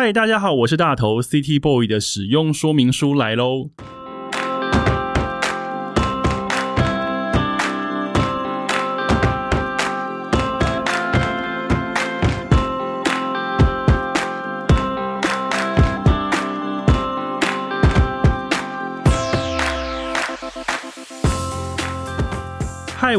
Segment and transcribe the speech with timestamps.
[0.00, 3.70] 嗨，大家好，我是大头，City Boy 的使用说明书来喽。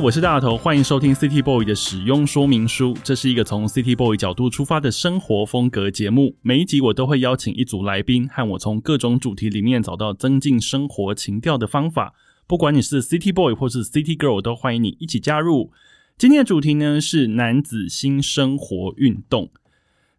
[0.02, 2.95] 我是大头，欢迎收听 City Boy 的使用说明书。
[3.04, 6.38] 这是一个从 City Boy 角度出发的生活风格节目。
[6.41, 12.13] 每一集我都会邀请一组来宾，和我从各种主题里面找到增进生活情调的方法。
[12.48, 15.72] 不管你是 City Boy 或是 City Girl，都欢迎你一起加入。
[16.17, 19.50] 今天的主题呢是男子新生活运动。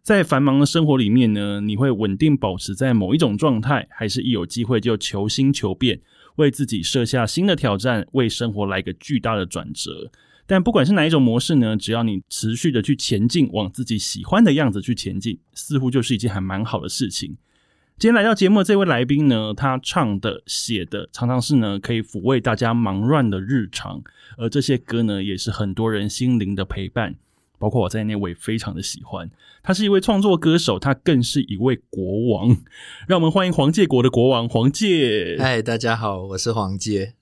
[0.03, 6.01] 在繁忙的生活里面呢，你会稳定保持在某一种状态，还是一有机会就求新求变？
[6.35, 10.11] 为自己设下新的挑战，为生活来个巨大的转折。
[10.47, 17.37] 但不管是哪一种模式呢，只要你持续的去前进，往自己喜欢的样子去前进，似乎就是一件还蛮好的事情。
[17.97, 24.01] 今天来到节目的这位来宾呢，他唱的、写的，常常是呢可以抚慰大家忙乱的日常，
[24.37, 27.15] 而这些歌呢，也是很多人心灵的陪伴。
[27.61, 29.29] 包括我在内，我也非常的喜欢。
[29.61, 32.57] 他是一位创作歌手，他更是一位国王。
[33.07, 35.37] 让我们欢迎黄介国的国王黄介。
[35.37, 37.13] 嗨，大家好，我是黄介。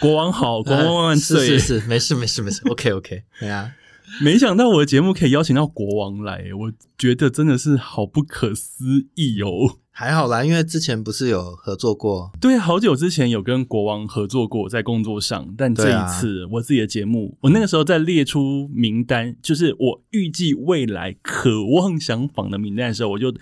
[0.00, 1.46] 国王好，国王万岁！
[1.46, 2.66] 是是是，没事没事没事。
[2.66, 3.74] OK OK， 对啊。
[4.22, 9.80] 没想到我的节目可以邀请到国王来，我觉得真的是好不可思议哦。
[9.94, 23.32] 还好啦，因为之前不是有合作过，对，好久之前有跟国王合作过在工作上，但这一次我自己的节目，我那个时候在列出名单，就是我预计未来渴望想访的名单的时候，我就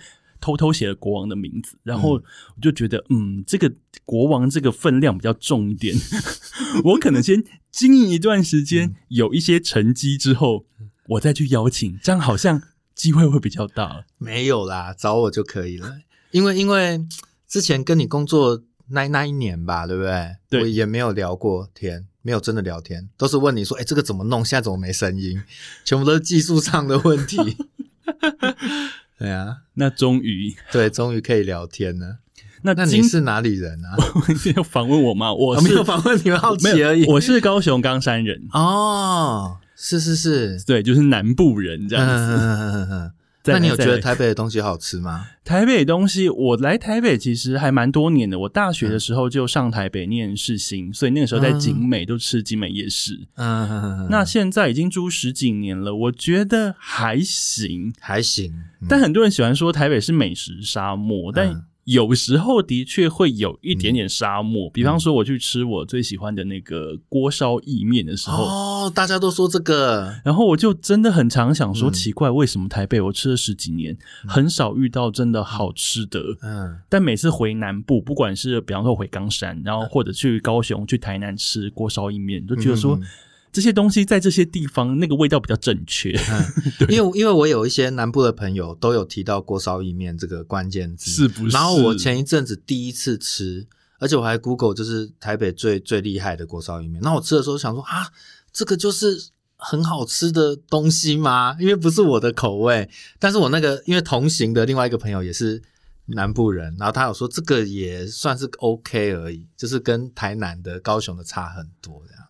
[0.41, 2.23] 偷偷写了国王的名字，然后我
[2.61, 3.71] 就觉得，嗯，这个
[4.03, 5.95] 国王这个分量比较重一点，
[6.83, 7.41] 我可能先
[7.71, 10.65] 经营一段时间，有一些成绩之后，
[11.07, 12.61] 我再去邀请，这样好像
[12.93, 14.03] 机会会比较大。
[14.17, 15.99] 没有啦，找我就可以了。
[16.31, 17.05] 因为因为
[17.47, 20.35] 之前跟你工作那那一年吧，对不对？
[20.49, 24.43] 对，也没有聊过天，没有真的聊天，都是问你说：“哎，这个怎么弄？
[24.43, 25.41] 现在怎么没声音？”
[25.85, 27.37] 全部都是技术上的问题。
[29.17, 32.17] 对啊，那终于 对，终于可以聊天了。
[32.63, 33.97] 那那你是哪里人啊？
[34.55, 35.33] 要访问我吗？
[35.33, 37.05] 我没有访问你们，好奇而已。
[37.05, 43.11] 我是高雄冈山人哦，是是是，对，就是南部人这样子。
[43.45, 45.27] 那你有觉得台北的东西好吃吗？
[45.43, 48.37] 台北东西，我来台北其实还蛮多年的。
[48.39, 53.27] 我大学的时候就上台北念世新，所以那个时候在景美都吃景美夜市。
[53.35, 58.53] 嗯，那现在已经住十几年了，我觉得还行，还行。
[58.87, 61.65] 但很多人喜欢说台北是美食沙漠，但。
[61.91, 76.21] 有时候的确会有一点点沙漠，比方说我去吃我最喜欢的那个锅烧意面的时候，哦，大家都说这个，然后我就真的很常想说，奇怪，为什么台北我吃了十几年，很少遇到真的好吃的？
[76.41, 82.97] 嗯，但每次回南部，不管是比方说回冈山，然后或者去高雄、去台南吃锅烧意面，都觉得说。
[83.51, 86.11] 这些东西在这些地方那个味道比较正确，
[86.89, 91.53] 因为因为我有一些南部的朋友都有提到锅烧意面这个关键字，是不是？
[91.55, 93.67] 然后我前一阵子第一次吃，
[93.99, 97.01] 而且我还 Google 就是台北最最厉害的锅烧意面。
[97.01, 98.07] 那我吃的时候想说啊，
[98.53, 101.57] 这个就是很好吃的东西吗？
[101.59, 105.61] 因为不是我的口味，但是我那个因为同行的另外一个朋友也是
[106.05, 112.20] 南部人，然后他有说这个也算是 OK 而已，就是跟台南的、高雄的差很多这样。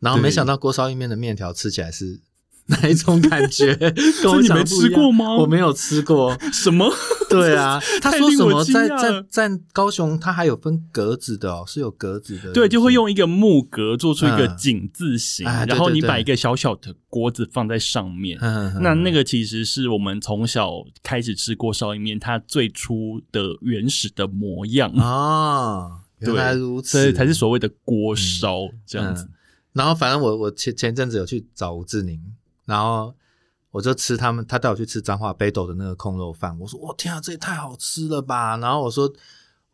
[0.00, 2.20] 然后没想到锅烧意面的面条吃起来是
[2.68, 3.74] 哪一种感觉？
[4.22, 5.36] 跟你没吃过吗？
[5.36, 6.36] 我没有吃过。
[6.52, 6.92] 什么？
[7.30, 12.52] 对啊，他说什么在在在高雄，它还有分格子的哦，是有格子的。
[12.52, 18.38] 对，就会用一个木格做出一个井字形，然后你把一个小小的锅子放在上面。
[18.82, 20.70] 那那个其实是我们从小
[21.02, 26.00] 开始吃锅烧意面，它最初的原始的模样啊。
[26.20, 29.26] 原来如此，所以才是所谓的锅烧这样子。
[29.72, 32.20] 然后反正我我前前阵子有去找吴志宁，
[32.64, 33.14] 然后
[33.70, 36.58] 我就吃他们，他带我去吃彰化北斗的那个空肉饭。
[36.58, 38.56] 我说我天啊，这也太好吃了吧！
[38.56, 39.12] 然后我说，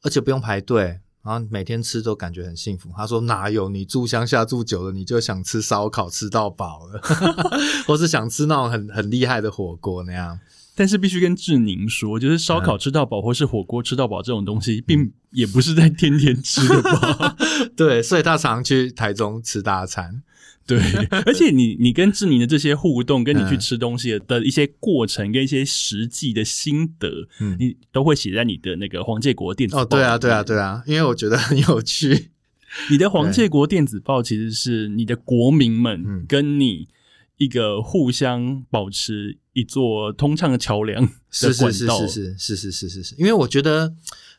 [0.03, 2.91] 而且不用排队，然后每天吃都感觉很幸福。
[2.97, 7.01] 他说哪有你住乡下住久了，你就想吃烧烤吃到饱了，
[7.87, 10.39] 或是想吃那种很很厉害的火锅那样。
[10.77, 17.37] 但是必须跟志宁说，就是烧烤吃到饱或是火锅吃到饱这种东西，并也不是在天天吃的吧？
[17.77, 20.23] 对，所以他常去台中吃大餐。
[20.67, 20.81] 对，
[21.27, 32.31] 而且你你跟志宁的这些互动，跟你去吃东西的一些过程，跟一些实际的心得，嗯，你都会写在你的那个黄建国电子哦，对啊，对啊，对啊，因为我觉得很有趣。
[32.91, 36.89] 你的黄建国电子报其实是你的国民们跟你
[37.37, 39.37] 一个互相保持。
[39.55, 41.99] 一座通畅的桥梁的是管道。
[42.01, 43.95] 是是是是是是是是是，因为我觉得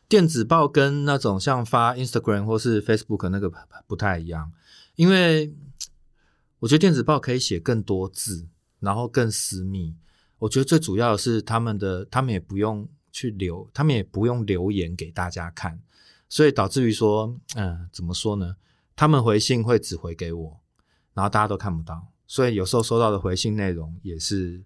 [0.08, 3.56] 电子报跟那种像发 Instagram 或是 Facebook 那个不
[3.88, 4.52] 不太一样，
[4.94, 5.52] 因为
[6.60, 8.46] 我觉得电子报可以写更多字，
[8.78, 9.96] 然后更私密。
[10.38, 15.80] 我觉得最主要的是他们的，他们也不用去留，他们也不用留言给大家看，
[16.28, 18.56] 所以导致于说，嗯、怎么说呢？
[18.94, 20.60] 他们回信会只回给我，
[21.14, 24.62] 然后大家都看不到，所以有时候收到的回信内容也是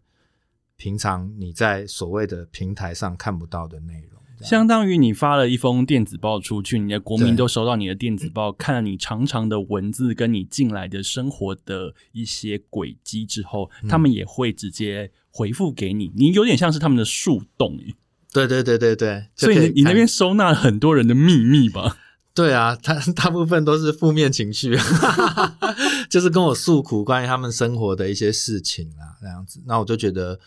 [0.80, 4.18] 平常你在所谓的平台上看不到的内容。
[4.40, 17.94] 相当于你发了一封电子报出去，你的国民都收到你的电子报，看了你长长的文字跟你进来的生活的一些轨迹之后，嗯他们也会直接回复给你，你有点像是他们的树洞耶，
[18.32, 21.98] 对对对对对，所以你你那边收纳了很多人的秘密吧？
[22.32, 24.74] 对啊，他大部分都是负面情绪，
[26.08, 29.60] 就是跟我诉苦关于他们生活的一些事情啊，那样子。
[29.66, 30.40] 那我就觉得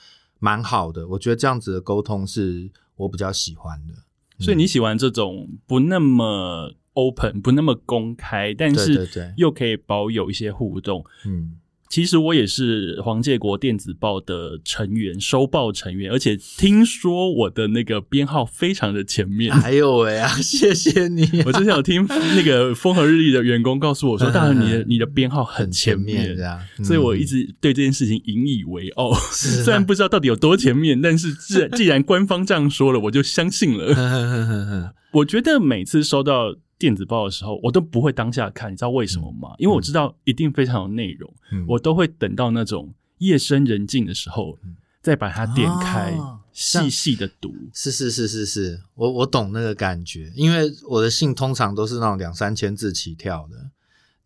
[0.44, 3.94] 蛮好的，我觉得这样子的沟通是我比较喜欢的。
[4.40, 9.08] 所以你喜欢这种不那么 open、不那么公开，但是
[9.38, 11.06] 又可以保有一些互动。
[11.26, 11.58] 嗯，
[11.94, 19.54] 其实我也是黄建国电子报的成员，收报成员，而且听说我的那个编号非常的前面。
[19.54, 29.14] 还有喂啊， 谢谢你， 我之前有听那个风和日丽的员工告诉我说，大人你的你的编号很前面这，样，所以我一直直对这件事情引以为傲。
[29.14, 33.94] 虽然不知道到底有多前面，但是既然既然官方这样说了，我就相信了。
[33.96, 39.56] 嗯我觉得每次收到电子报的时候，我都不会当下看，你知道为什么吗？
[39.58, 44.60] 因为我知道一定非常有内容，嗯我都会等到那种夜深人静的时候，
[45.02, 47.56] 再把它点开，哦细细的读。
[47.74, 53.70] 是是是是是，我我懂那个感觉，因为我的信通常都是那种两三千字起跳的，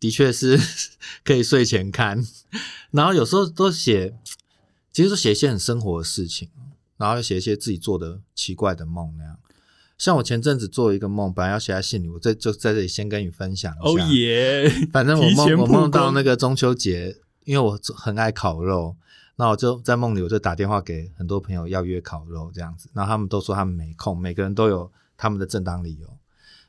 [0.00, 0.58] 的确是
[1.22, 2.20] 可以睡前看，
[2.90, 4.18] 然后有时候都写，
[4.90, 6.48] 其实都写一些很生活的事情，
[6.96, 9.38] 然后写一些自己做的奇怪的梦那样。
[9.98, 14.04] 像我前阵子做一个梦，本来要写在信里，我这就在这里先跟你分享一下。
[14.04, 14.70] 哦耶！
[14.92, 18.96] 反正我梦我梦到那个中秋节，因为我很爱烤肉，
[19.34, 26.08] 那我就在梦里我就打电话给很多朋友要约烤肉这样子，然后他们都说他们没空，每个人都有他们的正当理由。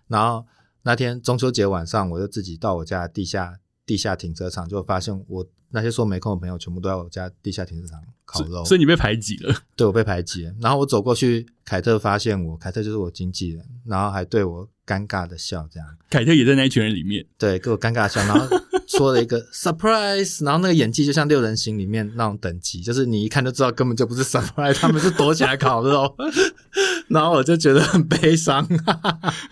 [0.08, 0.44] 然后
[0.82, 9.64] 那天中秋节晚上，我就自己到我家地下地下停车场，就发现我那些说没空的朋友全部都在我家地下停车场烤肉，所以你被排挤了。
[9.76, 10.54] 对我被排挤了。
[10.62, 15.90] 然后我走过去，凯特发现我，凯特就是我经纪人，然后还对我尴尬的笑这样。
[16.08, 17.26] 凯特也在那一群人里面。
[17.40, 18.48] 对，给我尴尬的笑，然后
[18.88, 26.16] 说了一个 surprise，然后那个演技就像六人行里面那种等级，就是你一看就知道根本就不是 surprise，他们是躲起来烤肉，
[27.10, 28.68] 然后我就觉得很悲伤，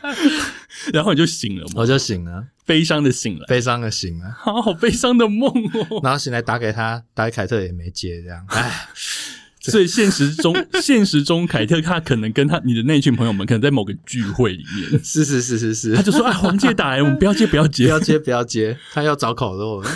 [0.93, 6.01] 然后你就醒了嘛，我就醒了，悲伤的醒来，悲伤的醒了，好好悲伤的梦哦。
[6.03, 8.89] 然后醒来打给他，打给凯特也没接，这样，唉，
[9.61, 10.53] 所以现实中，
[10.83, 15.95] 现实中，凯特他可能跟他你的那群朋友们，可能在某个聚会里面，是是是是是。
[15.95, 17.85] 他，就说：“啊，黄姐打来，我们不要接，不要接。
[17.85, 17.89] 不。
[17.89, 19.89] 要接不要接，他要找烤肉了，”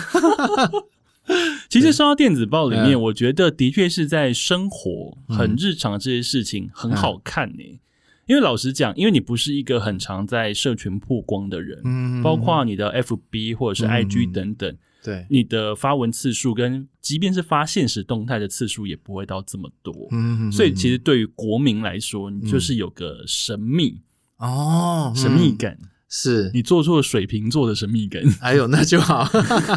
[1.68, 3.02] 其实收到电子报里面，嗯。
[3.02, 7.80] 我觉得的确是在生活很日常的这些事情很好看呢、
[8.26, 20.08] 因为老实讲，因为你不是一个很常在社群曝光的人，嗯包括你的 FB 或者是嗯 IG 等等，对，你的发文次数跟即便是发现实动态的次数也不会到这么多。
[20.12, 24.00] 嗯所以其实对于国民来说，你就是有个神秘、
[24.38, 29.24] 哦，神秘嗯感，是，你做出了水瓶座的神秘感，哎呦，那就好，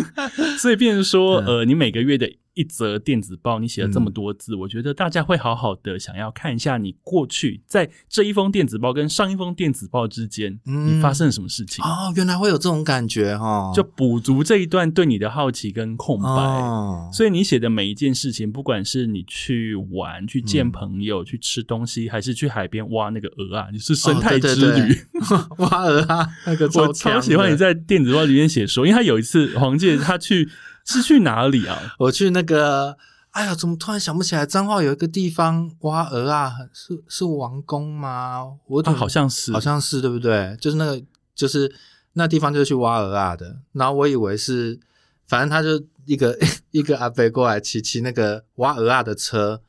[0.59, 1.45] 所以变成说， 嗯。
[1.47, 16.29] 呃，你每个月的一则电子报，你写了这么多字，我觉得大家会好好的想要看一下你过去在这一封电子报跟上一封电子报之间，嗯你发生了什么事情，哦，原来会有这种感觉哈，就补足这一段对你的好奇跟空白。
[16.29, 24.93] 哦，所以你写的每一件事情，不管是你去玩、去嗯见朋友、去吃东西，还是去海边挖那个鹅啊，你是生态之旅。
[24.93, 27.65] 对 挖鹅啊，那个我超喜欢你在。
[27.65, 30.47] 在电子报里面写说，因为他有一次黄介他去
[30.85, 31.95] 是去哪里啊？
[31.99, 32.95] 我去那个，
[33.31, 34.45] 哎呀，怎么突然想不起来？
[34.45, 38.53] 彰化有一个地方挖鹅啊，是是王宫吗？
[38.67, 40.55] 我好像是，好像是对不对？
[40.61, 41.01] 就是那个，
[41.33, 41.73] 就是
[42.13, 43.57] 那地方就是去挖鹅啊的。
[43.73, 44.79] 然后我以为是，
[45.27, 46.37] 反正他就一个
[46.71, 49.61] 一个阿伯过来骑骑那个挖鹅啊的车，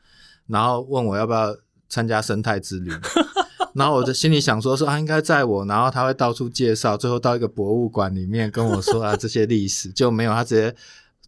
[0.46, 1.56] 然后问我要不要
[1.88, 2.92] 参加生态之旅。
[3.74, 10.74] 然后我就心里想说说啊，应该载我，然后他会到处介绍，最后到一个博物馆里面跟我说啊这些历史，就没有他直接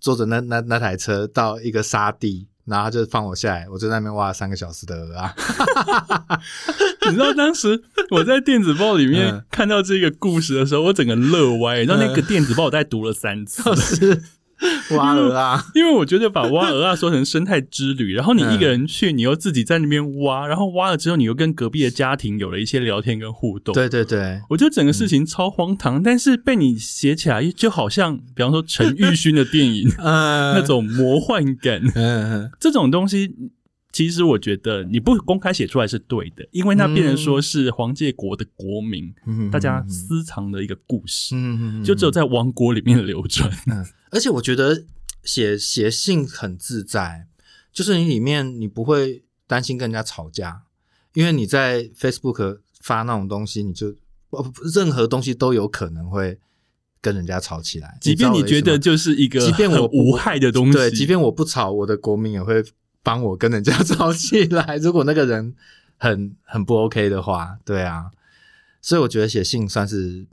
[0.01, 5.35] 坐着那那那台车到一个沙地，然后他就放我下来，我就在那边挖了三个小时的鹅啊。
[7.07, 11.79] 你知道当时我在电子报里面嗯看到这个故事的时候，我整个乐歪。
[11.79, 14.23] 你知道那个电子报我大概读了三次，是
[14.97, 23.75] 挖鹅啊，因为我觉得把挖鹅啊说成生态之旅，然后你一个人去，你又自己在那边挖，然后挖了之后，你又跟隔壁的家庭有了一些聊天跟互动。
[23.75, 33.31] 对对对，我觉得整个事情超荒唐，但是被你写起来，就好像比方说陈玉勋的电影嗯， 那种魔幻感，嗯，这种东西。
[33.91, 39.51] 其实我觉得你不公开写出来是对的，因为那变成说是黄介国的国民，嗯。
[39.51, 43.51] 大家私藏的一个故事，嗯就只有在王国里面流传。
[43.67, 44.85] 嗯，而且我觉得
[45.23, 47.27] 写写信很自在，
[47.73, 50.63] 就是你里面你不会担心跟人家吵架，
[51.13, 53.95] 因为你在 Facebook 发那种东西，你就
[54.31, 56.39] 呃任何东西都有可能会
[57.01, 62.65] 跟人家吵起来，即便你觉得就是一个即便我很无害的东西，对，即便我不吵，我的国民也会
[63.03, 64.77] 帮我跟人家吵起来。
[64.83, 65.55] 如果那个人
[65.99, 68.11] 很很不 OK 的话，对啊，
[68.81, 70.27] 所以我觉得写信算是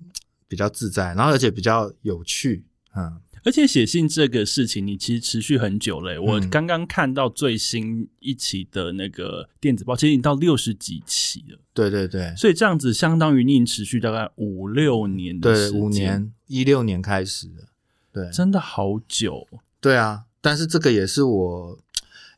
[0.48, 2.64] 比较自在，然后而且比较有趣，
[2.96, 3.20] 嗯。
[3.46, 6.50] 而且写信这个事情，你其实持续很久了、我嗯。
[6.50, 12.34] 刚刚看到最新一期的那个电子报，其实已经到六十几期了，对对对。
[12.36, 17.68] 所以这样子相当于你已经持续大概五六年的时对，间，五年一六年开始的，
[18.12, 18.32] 对。
[18.32, 19.48] 真的好久。
[19.80, 20.26] 对啊。
[20.42, 21.80] 但是这个也是我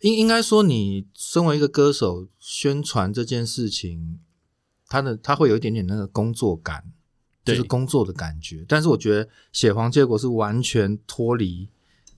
[0.01, 4.19] 应应该说，你身为一个歌手，宣传这件事情，
[4.87, 6.83] 他的他会有一点点那个工作感，
[7.47, 8.65] 就是工作的感觉。
[8.67, 11.67] 但是我觉得写黄结果是完全脱离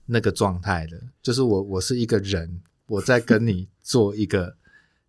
[0.06, 4.56] 那个状态的，就是我我是一个人，我在跟你做一个，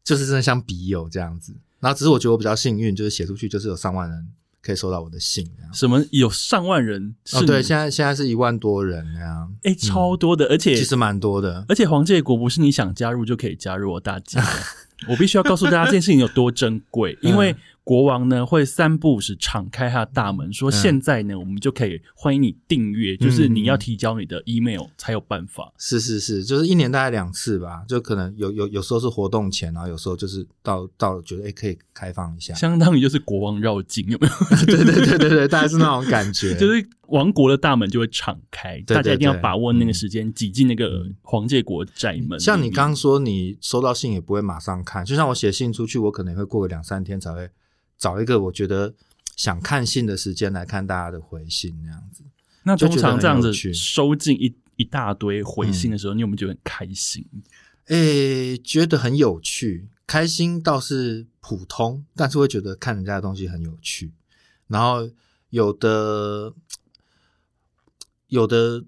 [0.03, 1.55] 就是真的像笔友这样子。
[1.79, 4.27] 然后只是我觉得我比较幸运，就是写出去就是有上万人
[4.61, 5.49] 可以收到我的信。
[5.73, 11.65] 什么有上万人是哦，对，现在现在是一万多人那样，哎、超多的，而且其实蛮多的。
[11.67, 14.43] 而且黄建国不是你想加入就可以加入哦，大家。
[15.09, 25.73] 我必须要告诉大家这件事情有多珍贵，因为国王呢会三不五时敞开他的大门，说现在呢我们就可以欢迎你订阅，就是你要提交你的 email 才有办法。
[25.77, 34.33] 是是是，就是一年大概两次吧，就可能有有有时候是活动前，然后有时候就是到到了觉得哎可以开放一下，相当于就是国王绕境，有没有？
[34.65, 42.39] 对对对对对，大概是那种感觉， 就是王国的大门就会敞开，对大家一定要把握那个时间，挤进那个黄界国寨门。
[42.39, 47.49] 像你刚刚说，你收到信也不会马上看，就像我写信出去，我可能会过个两三天才会
[48.01, 48.91] 找一个我觉得
[49.35, 52.23] 想看信的时间来看大家的回信那样子。
[52.63, 57.23] 那通常这样子收进一一大堆回信的时候，你有没有觉得很开心？
[57.85, 64.11] 诶，觉得很有趣，开心倒是普通，但是会觉得看人家的东西很有趣。
[64.67, 65.07] 然后
[65.49, 66.53] 有的
[68.27, 68.83] 有的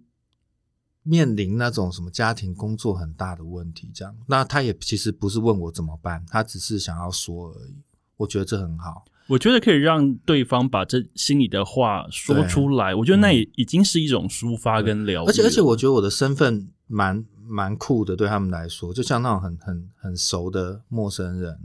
[1.04, 7.76] 面临那种什么家庭工作很大的问题，这样，那他也其实不是问我怎么办，他只是想要说而已。
[8.18, 9.06] 我觉得这很好。
[9.28, 15.28] 我觉得可以让对方把这心里的话说出来，我觉得那也已经是一种抒发跟疗愈。
[15.28, 21.58] 而且而且，我觉得我的身份蛮蛮酷的，对他们来说，就像那种很很很熟的陌生人，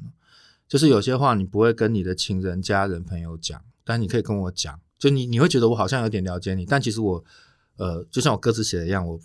[0.69, 7.25] 就是有些话你不会跟你的亲人、家人、朋友讲，但你可以跟我讲，就你你会觉得我好像有点了解你，但其实我
[7.77, 9.25] 呃，就像我歌词写的一样，我不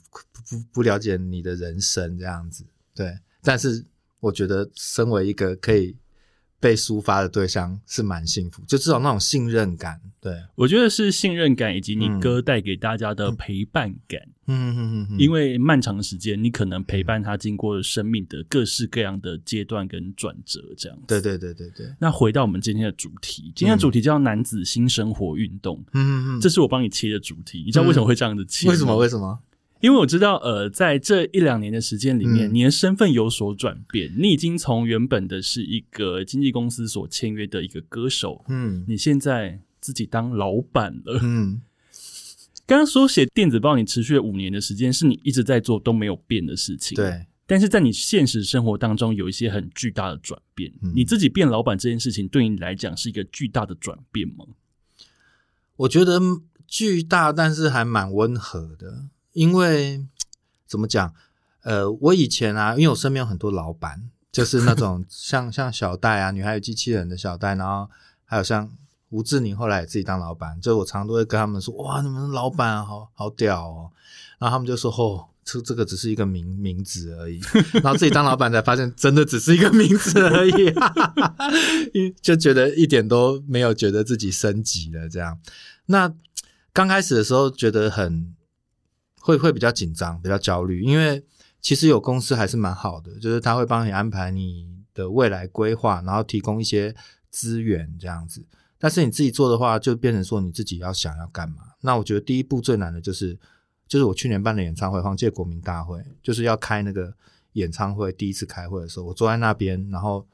[0.50, 2.66] 不不了解你的人生这样子，
[2.96, 3.16] 对。
[3.44, 3.86] 但是
[4.20, 5.96] 我觉得身为一个可以
[6.64, 14.22] 被抒发的对象是蛮幸福，就至少那种信任感，对，我觉得是信任感以及你嗯歌带给大家的陪伴感。
[14.46, 21.04] 嗯嗯嗯因为漫长的时间，你可能陪伴他经过生命的各式各样的阶段跟转折，这样子。
[21.06, 27.62] 对对对对对，那回到我们今天的主题，今天的主题叫男子新生活运动，嗯嗯嗯，这是我帮你切的主题。
[27.66, 28.72] 你知道为什么会这样子切吗？
[28.72, 28.96] 为什么？
[28.96, 29.38] 为什么？
[29.84, 41.20] 因为我知道，呃，在这一两年的时间里面，嗯你的身份有所转变，你已经从原本的是一个经纪公司所签约的一个歌手，嗯你现在自己当老板了。
[41.22, 41.62] 嗯，
[42.66, 46.96] 刚刚说写电子报，你持续了五年的时间，是你一直在做都没有变的事情。。
[46.96, 54.46] 对，但是在你现实生活当中有一些很巨大的转变，嗯你自己变老板这件事情对你来讲是一个巨大的转变吗？
[55.76, 56.22] 我觉得
[56.66, 59.10] 巨大，但是还蛮温和的。
[59.34, 60.06] 因为
[60.66, 61.14] 怎么讲？
[61.64, 67.90] 呃，我以前啊，因为我身边有很多老板，就是那种 像像小戴啊，女孩与机器人的小戴，然后
[68.26, 68.70] 还有像
[69.10, 73.92] 吴志宁，后来也自己当老板，就我常常都会跟他们说：“哇，你们老板啊好好屌哦！”
[74.40, 77.38] 然后他们就说：“哦。”这这个只是一个名名字而已，
[77.84, 85.10] 然后自己当老板才发现，真的只是一个名字而已， 就觉得一点都没有觉得自己升级了。
[85.10, 85.38] 这样，
[85.88, 86.14] 那
[86.72, 88.34] 刚开始的时候觉得很
[89.24, 91.24] 会会比较紧张，比较焦虑，因为
[91.62, 96.94] 其实有公司还是蛮好的，就是他会帮你安排你的未来规划，然后提供一些
[97.32, 98.46] 资源这样子。
[98.78, 101.64] 但是你自己做的话，就变成说你自己要想要干嘛。
[101.82, 103.40] 那我觉得第一步最难的就是。
[103.86, 107.14] 就是我去年办的演唱会，黄界国民大会，就是要开那个
[107.52, 110.26] 演唱会，第一次开会的时候，我坐在那边，然后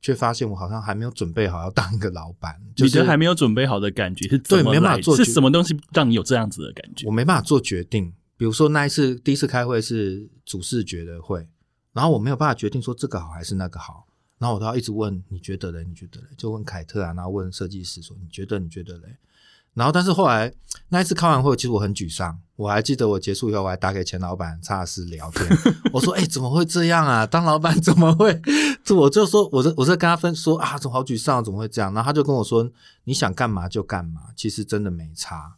[0.00, 7.12] 却发现我好像还没有准备好要当一个老板，就是你觉得还没有准备好的感觉是怎么对没办法做是什么东西让你有这样子的感觉我？
[7.12, 8.12] 没办法做决定。
[8.36, 11.46] 比如说那一次第一次开会是主视觉的会，
[11.92, 14.06] 然后我没有办法决定说这个好还是那个好，
[14.38, 15.84] 然后我都要一直问你觉得嘞？
[15.84, 16.28] 你觉得嘞？
[16.38, 19.18] 就问凯特啊，然后问设计师说你觉得你觉得嘞？
[19.74, 20.52] 然后但是后来
[20.88, 22.38] 那一次开完会，其实我很沮丧。
[22.56, 25.48] 我还记得我结束以后，我还打给前老板查尔斯聊天，
[25.94, 27.24] 我说：“哎、怎么会这样啊？
[27.24, 28.38] 当老板怎么会？”
[28.84, 31.94] 就 我就说，我在我在跟他分说啊，怎么好沮丧，怎么会这样？
[31.94, 32.70] 然后他就跟我说
[33.04, 35.54] ：“你想干嘛就干嘛，其实真的没差。”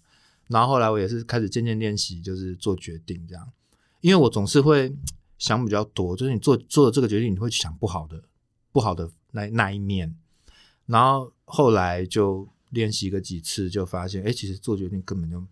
[0.46, 3.48] 然后后来我也是开始渐渐练习，就是做决定这样，
[4.00, 4.94] 因为我总是会
[5.38, 8.22] 想比较多，就是你做做了这个决定，你会去想不好的
[8.70, 10.14] 不好的那那一面，
[10.86, 15.46] 然后后来就练习个几次，就发现，哎，其实做决定根本就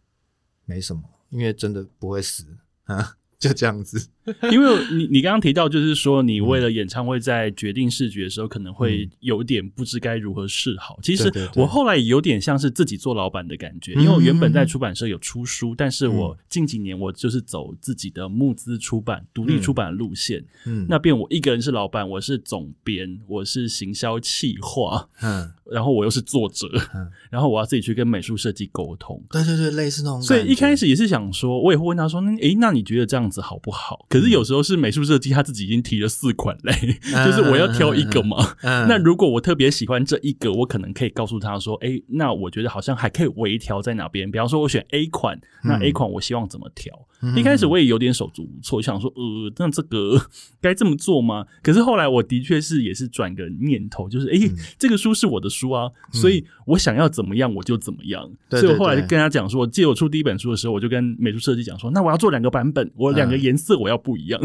[0.64, 2.44] 没什么，因为真的不会死
[2.84, 4.08] 啊，就这样子。
[4.50, 10.98] 因为你你刚刚提到，就是说你为了演唱会在决定视觉的时候，可能会有点不知该如何是好。
[11.02, 20.44] 其实我后来有点像是自己做老板的感觉，嗯因为我原本在出版社有出书，但是我近几年我就是走自己的募资出版、独立出版的路线。
[20.66, 29.22] 嗯，那边我一个人是老板，我是总编，我是行销企划，嗯，然后我又是作者，嗯然后我要自己去跟美术设计沟通。
[29.30, 30.22] 对对对，类似那种。
[30.22, 36.72] 所以一开始也是想说，我也会问他说：“那诶，那你觉得这样子好不好？”可是有时候是美术设计他自己已经提了四款嘞，
[37.26, 38.54] 就是我要挑一个嘛。
[38.62, 44.30] 嗯， 那如果我特别喜欢这一个，我可能可以告诉他说：“诶，那我觉得好像还可以微调在哪边。
[44.30, 50.20] 比方说，我选 A 款，那 A 款我希望怎么调？”嗯一开始我也有点手足无措，想说：“呃，那这个
[50.60, 58.30] 该这么做吗？”可是后来我的确是也是转个念头，就是诶，嗯这个书是我的书啊，所以我想要怎么样我就怎么样。
[58.50, 64.40] 所以我后来就跟他讲说，借我出第一本书的时候，我就跟美术设计讲说，那我要做两个版本，我两个嗯颜色我要不一样。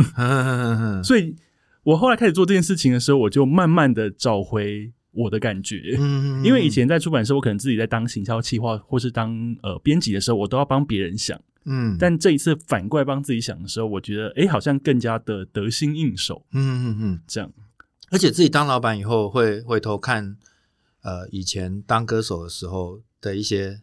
[1.04, 1.36] 所以
[1.84, 5.96] 我后来开始做这件事情的时候，我就慢慢的找回我的感觉。
[5.98, 11.40] 嗯， 因为以前在出版社，我可能自己在当行销企划或是当呃编辑的时候，我都要帮别人想。
[11.66, 16.46] 嗯，但这一次反过来帮自己想的时候，我觉得哎，好像更加的得心应手。
[16.52, 17.52] 嗯嗯嗯，这样，
[18.12, 20.38] 而且自己当老板以后，会回头看，
[21.02, 23.82] 呃，以前当歌手的时候的一些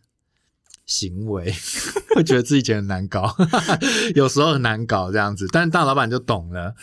[0.86, 1.52] 行为，
[2.14, 3.34] 会觉得自己以前很难搞，
[4.14, 5.46] 有时候很难搞这样子。
[5.52, 6.74] 但是当老板就懂了，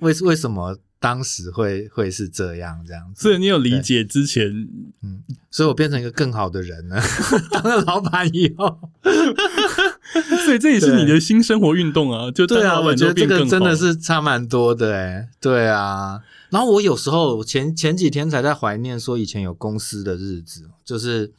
[0.00, 3.22] 为为什么当时会会是这样这样子。
[3.22, 4.46] 所以你有理解之前
[5.02, 7.00] 嗯，所以我变成一个更好的人了。
[7.52, 8.90] 当了老板以后，
[10.44, 15.28] 所以这也是你的新生活运动啊，就对啊，我觉得这个真的是差蛮多的哎。
[15.40, 21.32] 对啊，然后我有时候前前几天才在怀念说以前有公司的日子，就是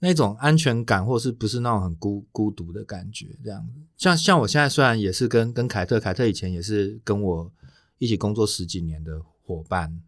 [0.00, 3.80] 那种安全感，或是不是那种很孤孤独的感觉，这样子。
[3.96, 7.52] 像像我现在虽然也是跟跟凯特，凯特以前也是跟我
[7.98, 10.00] 一起工作十几年的伙伴。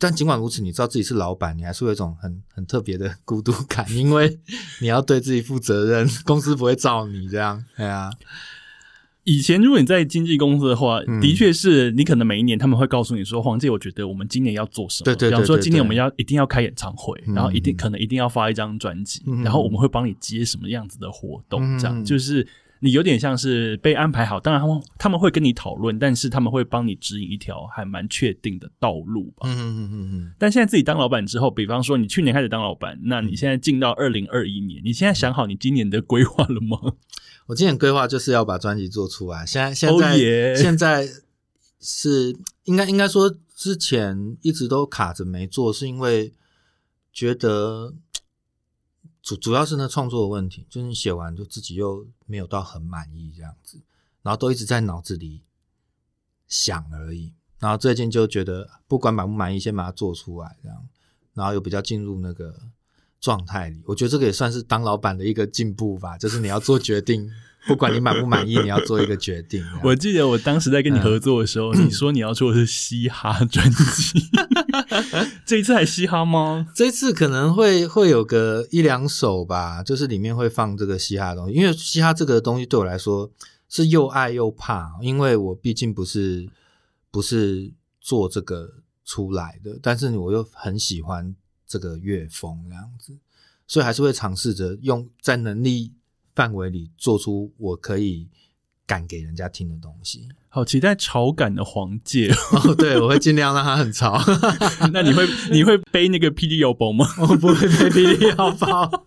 [0.00, 4.38] 但尽管如此，你知道自己是老板，你还是会有一种很很特别的孤独感，因为
[4.80, 7.64] 你要对自己负责任， 公司不会罩你这样。
[7.76, 8.10] 对啊，
[9.22, 15.04] 以前如果你在经纪公司的话，嗯的确是你可能每一年他们会告诉你说，黄姐，我觉得我们今年要做什么？
[15.04, 22.46] 对对对比方说今年我们要一定要开演唱会，嗯然后一定可能一定要发一张专辑，嗯然后我们会帮你接什么样子的活动，嗯这样就是。
[22.80, 29.48] 你有点像是被安排好，当然他们他们会跟你讨论，但是他们会帮你指引一条还蛮确定的道路吧。
[29.48, 36.78] 嗯嗯嗯嗯但现在自己当老板之后，比方说你去年开始当老板，那嗯你现在进到二零二一年，你现在想好你今年的规划了吗？
[37.46, 39.46] 我今年规划就是要把专辑做出来。
[39.46, 41.08] 现在现哦在、耶现在
[41.80, 46.32] 是应该应该说之前一直都卡着没做，是因为
[47.12, 47.94] 觉得
[49.26, 53.82] 主主要是那创作的问题，就是写完就自己又没有到很满意这样子，
[54.22, 55.42] 然后都一直在脑子里
[56.46, 57.32] 想而已。
[57.58, 60.88] 然后最近就觉得不管满不满意，先把它做出来，这样，
[61.34, 62.56] 然后又比较进入那个
[63.18, 63.82] 状态里。
[63.86, 67.28] 我觉得这个也算是当老板的一个进步吧，就是你要做决定，
[67.66, 69.64] 不管你满不满意，你要做一个决定。
[69.82, 74.20] 我记得我当时在跟你合作的时候，嗯 你说你要做的是嘻哈专辑，
[75.44, 76.68] 这一次还嘻哈吗？
[76.74, 83.30] 这次可能会会有个一两首吧，就是里面会放这个嘻哈的东西，因为嘻哈这个东西对我来说
[83.68, 86.48] 是又爱又怕，因为我毕竟不是
[87.10, 88.74] 不是做这个
[89.04, 91.34] 出来的，但是我又很喜欢
[91.66, 93.16] 这个乐风这样子，
[93.66, 95.92] 所以还是会尝试着用在能力
[96.36, 98.28] 范围里做出我可以
[98.86, 100.28] 敢给人家听的东西。
[100.48, 104.18] 好期待潮感的黄介， 哦，对，我会尽量让它很潮。
[104.92, 107.06] 那你会你会背那个霹雳腰包吗？
[107.20, 109.04] 我不会背霹雳腰包，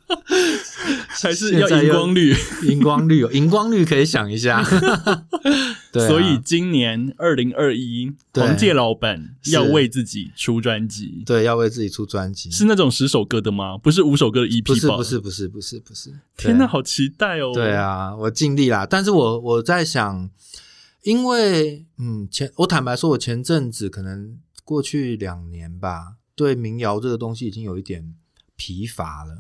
[1.08, 2.36] 还是要荧光绿？
[2.63, 4.63] 荧光绿，荧光绿可以想一下。
[5.91, 13.78] 对啊，所以今年二零二一，对黄介老板要为自己出专辑，对要为自己出专辑，是那种十首歌的吗？
[13.78, 14.97] 不是五首歌的 EP 吧？
[14.97, 16.13] 不是不是不是不是不是？
[16.38, 16.67] 天哪，哪！
[16.67, 17.52] 好期待哦！
[17.54, 18.86] 对，啊，我尽力啦。
[18.86, 20.30] 但是我我在想，
[21.02, 28.13] 因为嗯，前我坦白说，我前阵子可能过去两年吧，对民谣这个东西已经有一点
[28.56, 29.39] 疲乏了，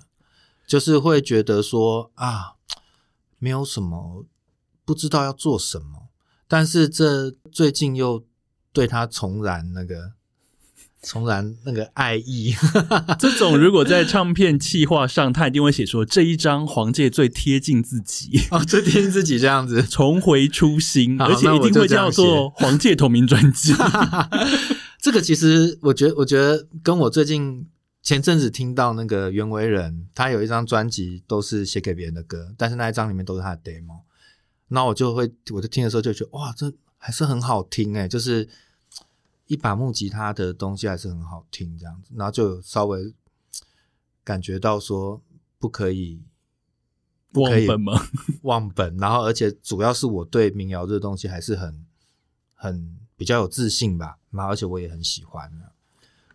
[0.65, 2.55] 就是会觉得说啊，
[3.37, 4.25] 没有什么
[4.83, 6.08] 不知道要做什么。
[6.49, 8.25] 但是这最近又
[8.73, 10.11] 对他重燃那个
[11.01, 12.53] 重燃那个爱意，
[13.17, 19.81] 这种如果在唱片企划上，他一定会写说这一张黄介最贴近自己，哦，最贴近自己这样子。
[19.83, 23.73] 重回初心，而且一定会叫做黄介同名专辑。
[25.01, 27.65] 这个其实我觉得，我觉得跟我最近
[28.03, 34.01] 前阵子听到那个袁惟仁，他有一张专辑都是写给别人的歌，但是那一张里面都是他的 demo，
[34.69, 38.47] 那我就会，我就听的时候就觉得哇，这还是很好听诶，就是
[39.47, 43.13] 一把木吉他的东西还是很好听这样子，然后就稍微
[44.23, 45.21] 感觉到说
[45.57, 46.21] 不可以
[47.33, 47.93] 忘本吗？
[48.43, 51.85] 忘本，然后而且主要是我对民谣这个东西还是很
[52.53, 55.51] 很比较有自信吧，然后而且我也很喜欢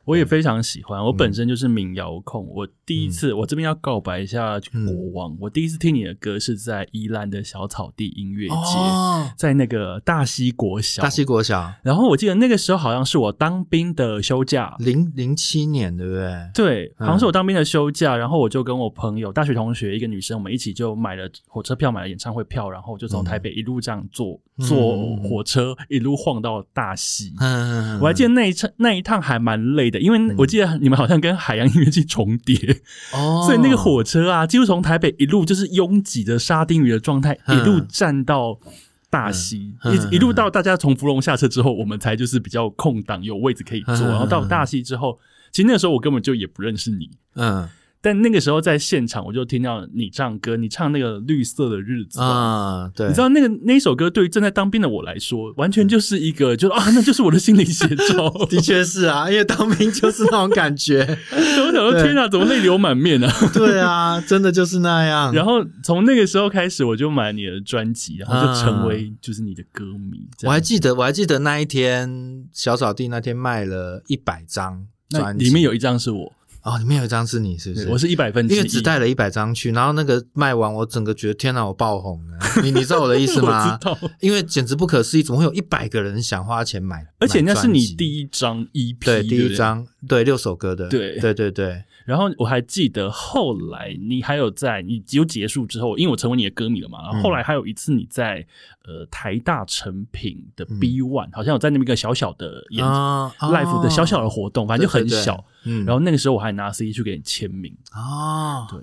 [0.04, 1.16] 我也非常喜欢，我嗯。
[1.16, 2.46] 本身就是民谣控。
[2.48, 11.02] 我第一次，我这边要告白一下嗯国王，我第一次听你的歌是在宜兰的小草地音乐节，哦，在那个大溪国小。
[11.02, 11.72] 大西国小。
[11.82, 16.50] 然后我记得那个时候好像是我当兵的休假，零零七年对不对？
[16.54, 17.06] 对，嗯。
[17.06, 24.66] 好像是我当兵的休假，然后我就跟我朋友大学同学一个女生，我们一起就买了火车票，买了演唱会票，然后就从台北一路这样坐、嗯。
[24.66, 27.34] 坐火车一路晃到大溪。
[27.40, 32.74] 嗯，我还记得那一趟那一趟还蛮累的，因为我记得你们好像跟海洋音乐季重叠，得
[33.12, 37.58] 哦， 所以那个火车啊，几乎从台北一路就是拥挤的沙丁鱼的状态，嗯。
[37.58, 38.58] 一路站到
[39.08, 39.74] 大溪，
[40.10, 44.08] 一一路到大家从芙蓉下车之后，我们才就是比较空档有位置可以坐，嗯。
[44.08, 45.18] 然后到大溪之后，
[45.52, 47.08] 其实那个时候我根本就也不认识你。
[47.36, 47.68] 嗯
[48.04, 52.26] 但那个时候在现场，我就听到你唱歌，你唱那个绿色的日子啊。
[52.26, 58.28] 啊，对，你知道那个那首歌对于正在当兵的我来说，完全就是一个，就是啊，那就是我的心理写照。
[58.50, 61.00] 的确是啊，因为当兵就是那种感觉，
[61.32, 63.32] 我想说，天啊，怎么泪流满面啊？
[63.54, 65.32] 对啊，真的就是那样。
[65.32, 70.28] 然后从那个时候开始，我就买你的专辑，然后就成为就是你的歌迷。
[70.42, 76.32] 我还记得，我还记得那一天小扫地那天卖了一百张那专辑，里面有一张是我，
[76.64, 77.88] 哦，里面有一张是你，是不是？
[77.88, 82.38] 我是一百分之因一，为只带了一百张去，然后那个卖完，我整个觉得天哪，我爆红了。
[82.62, 83.76] 你你知道我的意思吗？
[83.78, 87.06] 知道，因为简直不可思议，怎么会有一百个人想花钱买？
[87.20, 89.54] 而且那是你第一张 EP，对第一。
[89.54, 98.44] 张，对六首歌的，对对对对，然后我还记得后来你还有在你只有结束之后，因为我成为你的歌迷了嘛，然后后来还有一次你在
[98.86, 105.24] 呃台大成品的 B One，、好像有在那边一个小小的演、啊 live 的小小的活动，反正就很对对对。
[105.24, 105.44] 小。
[105.66, 108.78] 嗯，然后那个时候我还拿 CD 去给你签名，哦，对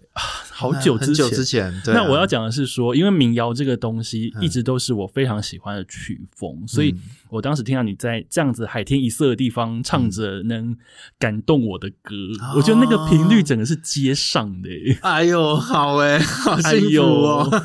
[0.50, 1.24] 好久之前。
[1.26, 2.02] 很久之前，对啊。
[2.02, 4.42] 那我要讲的是说，因为民谣这个东西嗯。
[4.42, 6.96] 一直都是我非常喜欢的曲风，所以
[7.30, 10.76] 我当时听到你在这样子海天一色的地方唱着能
[11.20, 14.98] 感动我的歌，哦我觉得那个频率整个是接上的、欸。
[15.04, 17.64] 哎呦，好哎，好哎幸福呦哦！，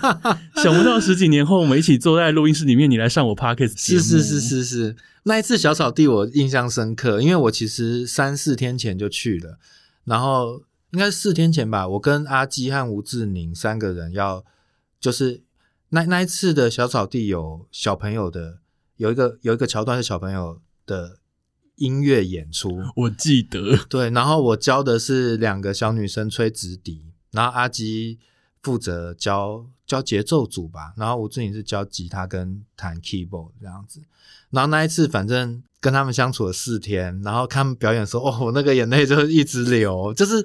[0.57, 9.59] 想不到十几年后，我们一起坐在录音室里面，你来上我 podcast 是是是，是是，那一次小草地我印象深刻，因为我其实三四天前就去了，
[10.05, 14.45] 然后应该是四天前吧，我跟阿基和吴志宁三个人要，
[15.01, 15.43] 就是
[15.91, 18.59] 那那一次的小草地有小朋友的，
[18.97, 21.19] 有一个有一个桥段是小朋友的
[21.77, 23.77] 音乐演出，我记得。
[23.89, 28.19] 对，然后我教的是两个小女生吹直笛，然后阿基
[28.63, 34.01] 负责教教节奏组吧，然后吴志颖是教吉他跟弹 keyboard 这样子。
[34.51, 40.45] 然后那一次反正跟他们相处了四天，然后看他们表演的时候，哦，我那个眼泪就一直流，就是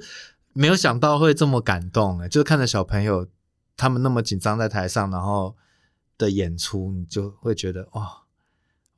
[0.53, 3.27] 没有想到会这么感动诶，就是看着小朋友
[3.75, 5.55] 他们那么紧张在台上，然后
[6.17, 8.23] 的演出，你就会觉得哇，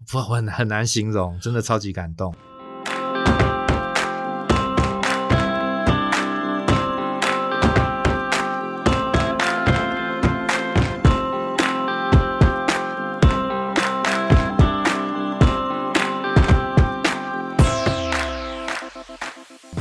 [0.08, 2.36] 不我很很难形容，真的超级感动。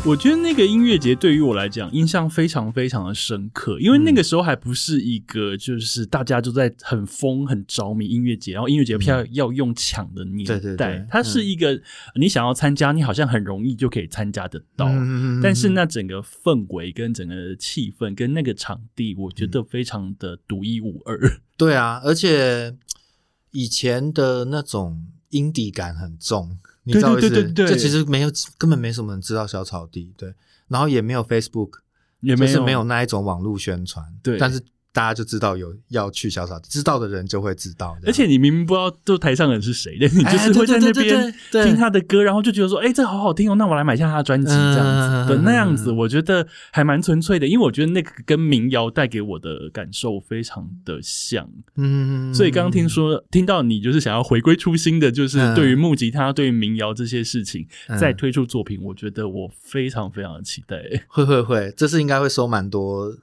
[0.04, 10.76] 我觉得那个音乐节对于我来讲印象非常非常的深刻，因为那个时候还不是一个就是大家都在很疯很着迷音乐节，然后音乐节票要用抢的年代，对对。
[10.76, 11.80] 对它是一个
[12.16, 15.40] 你想要参加，你好像很容易就可以参加得到，嗯。
[15.40, 21.16] 但是那整个氛围跟整个气氛跟那个场地，我觉得非常的独一无二。
[21.56, 22.74] 对啊，而且
[23.52, 27.30] 以前的那种阴底感很重，你知道对意思？
[27.30, 30.32] 对对对对就其实没有，根本没什么人知道小草地，对，
[30.68, 31.80] 然后也没有 Facebook，
[32.20, 51.48] 也没有就是没有那一种网络宣传，对但是大家就知道有要去小草，知道的人就会知道，而且你明明不知道都台上的人是谁，但你就哎是会在那边听他的歌，然后就觉得说，哎、这好好听哦，那我来买下他的专辑，这样嗯子的那样子，我觉得还蛮纯粹的，因为我觉得那个跟民谣带给我的感受非常的像。
[51.76, 55.54] 嗯，所以刚刚听说听到你就是想要回归初心的，就是嗯。
[55.54, 57.98] 对于木吉他、对于民谣这些事情嗯。
[57.98, 60.76] 再推出作品，我觉得我非常非常的期待。
[61.08, 63.14] 会会会，这次应该会收蛮多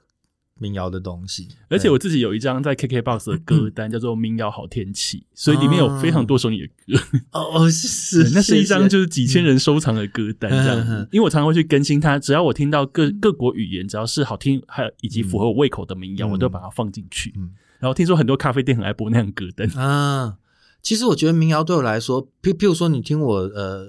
[0.60, 7.18] 民谣的东西，而且我自己有一张在 KKBOX 的歌单，叫做《民谣好天气》，所以里面有非常多首你的歌。
[7.32, 11.08] 哦哦是 对，那是一张就是几千人收藏的歌单这样。
[11.10, 16.30] 因为我常常会去更新它，只要我听到各各国语言，只要是好听，还有以及符合我胃口的民谣，嗯。
[16.30, 17.32] 我都把它放进去。
[17.36, 17.50] 嗯。
[17.78, 20.36] 然后听说很多咖啡店很爱播那样歌单，啊，
[20.82, 23.88] 其实我觉得民谣对我来说，譬譬如说，你听我呃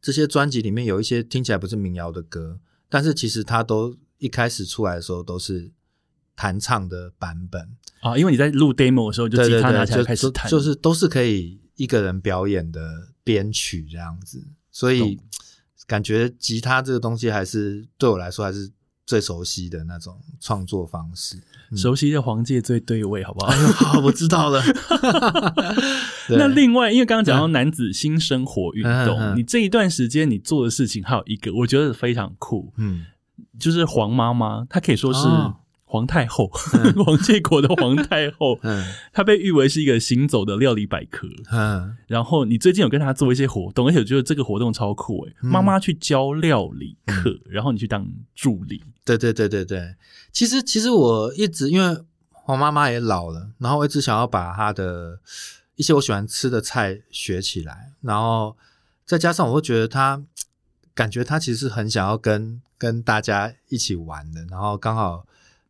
[0.00, 5.70] 这些专辑里面有一些听起来不是民谣的歌，但是其实它都一开始出来的时候都是
[6.36, 7.68] 弹唱的版本，
[8.00, 15.18] 啊，因为你在录 demo 的时候，就吉他拿起来就开始弹，就就是都是可以一个人表演的编曲这样子，所以
[15.86, 18.70] 感觉吉他这个东西还是对我来说还是
[19.06, 21.42] 最熟悉的那种创作方式。
[21.74, 23.46] 熟悉的黄界最对味，好不好？
[23.48, 24.62] 哎呦，好，我知道了。
[26.28, 26.36] 对。
[26.36, 29.36] 那另外，因为刚刚讲到男子新生活运动，嗯嗯嗯。
[29.36, 33.06] 你这一段时间你做的事情还有一个，我觉得非常酷，嗯，
[33.58, 35.56] 就是黄妈妈，她可以说是哦
[35.96, 36.50] 皇太后，
[37.06, 38.84] 王建国的皇太后，嗯。
[39.12, 41.26] 她被誉为是一个行走的料理百科。
[41.50, 41.96] 嗯。
[42.06, 45.48] 然后你最近有跟她做一些活动，而且我觉得这个活动超酷诶，嗯。
[45.50, 49.94] 妈妈去教料理课，然后你去当助理，对对对对对，
[50.30, 51.98] 其实其实我一直因为
[52.30, 55.18] 黄妈妈也老了，然后我一直想要把她的
[55.76, 58.56] 一些我喜欢吃的菜学起来，然后
[59.04, 60.22] 再加上我会觉得她
[60.94, 65.26] 感觉她其实是很想要跟跟大家一起玩的，然后刚好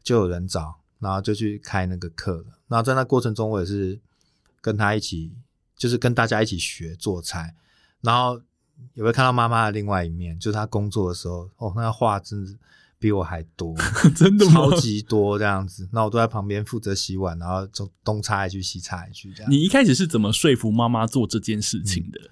[0.06, 2.44] 就有人找，然后就去开那个课了。
[2.68, 3.98] 然后在那过程中，我也是
[4.60, 5.32] 跟他一起，
[5.76, 7.56] 就是跟大家一起学做菜，
[8.02, 8.40] 然后
[8.94, 12.54] 也会看到妈妈的另外一面，就是她工作的时候，哦，那个话真的
[13.00, 13.74] 比我还多，
[14.14, 14.72] 真的超？
[14.78, 15.88] 级多这样子。
[15.90, 19.50] 那我都在旁边负责洗碗，然后就东擦一句西擦一句这样。
[19.50, 22.30] 你一开始是怎么说服妈妈做这件事情的？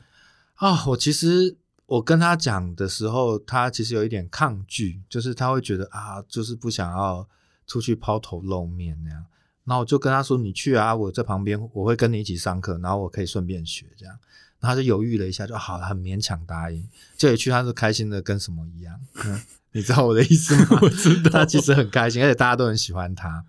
[0.55, 1.57] 啊，我其实
[1.87, 7.29] 我跟他讲的时候，他其实有一点抗拒，就是他会觉得啊，就是不想要
[7.67, 9.25] 出去抛头露面那样。
[9.65, 14.15] 然后我就跟他说：“你去啊，我在旁边，我会跟你一起上课，然后我可以顺便学这样。”
[14.61, 16.87] 然后他就犹豫了一下，就好了，很勉强答应。
[17.17, 19.41] 这一去，他是开心的跟什么一样，嗯，
[19.73, 20.79] 你知道我的意思吗？
[20.83, 23.45] 我知道他其实很开心，而且大家都很喜欢他。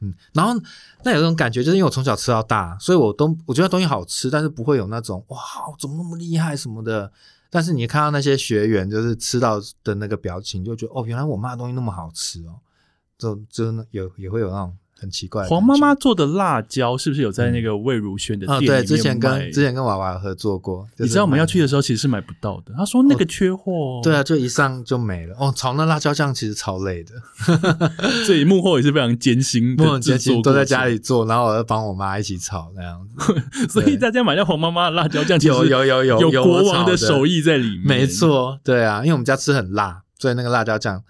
[0.00, 0.60] 嗯，然后
[1.04, 5.38] 那有一种感觉，就是因为我从小吃到大，所以我都我觉得东西好吃，但是不会有那种哇，
[5.78, 7.12] 怎么那么厉害什么的。
[7.50, 12.58] 但是你看到那些学员就是吃到的那个表情，就觉得哦，原来我妈的东西那么好吃哦，
[13.22, 15.48] 就真的有也会有那种很奇怪的。
[15.48, 22.72] 黄妈妈做的辣椒是不是有在那个魏如萱的啊、店里面对，之前跟之前跟娃娃合作过，就是你知道我们要去的时候其实是买不到的。
[22.76, 25.36] 他说那个缺货，对啊，就一上就没了。
[25.38, 27.14] 哦，炒那辣椒酱其实超累的，
[28.26, 33.66] 所以幕后也是非常艰辛我的很艰辛，制作，都在家里做，然后我要帮我妈一起炒那样子。
[33.68, 38.06] 所以大家买到黄妈妈的辣椒酱，其实有有有有有国王的手艺在里面，没。
[38.06, 41.02] 错，对啊，因为我们家吃很辣，所以那个辣椒酱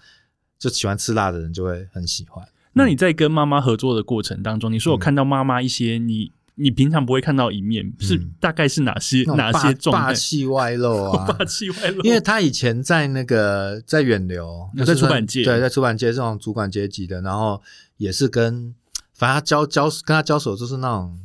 [0.63, 2.47] 就喜欢吃辣的人就会很喜欢。
[2.71, 10.07] 那你在跟妈妈合作的过程当中，你说我看到妈妈一些你你平常不会看到一面，是大概是哪些哪些状态？
[10.07, 17.61] 霸气外露啊， 霸气外露，因为他以前在那个在远流，在出版界对，在出版界这种主管阶级的，然后
[17.97, 18.73] 也是跟
[19.13, 21.19] 反正他交交跟他交手就是那种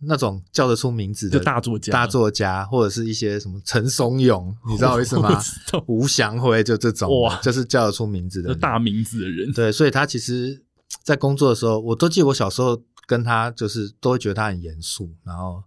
[0.00, 1.92] 那种叫得出名字的就大作家。
[1.92, 5.42] 大作家，或者是一些什么陈松勇， 你知道我意思吗？
[5.86, 7.40] 吴祥辉就这种，哇。
[7.40, 10.62] 就是叫得出名字的大名字的人，对，所以他其实，
[11.02, 15.64] 在工作的时候，我都记得我小时候跟他就是都会觉得他很严肃，然后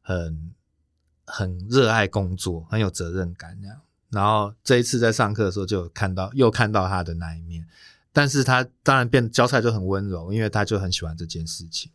[0.00, 0.52] 很
[1.24, 3.80] 很热爱工作，很有责任感那样。
[4.10, 7.66] 然后这一次在上课的时候，就有看到又看到他的那一面，
[8.12, 11.92] 但是他当然变教菜就很温柔，因为他就很喜欢这件事情。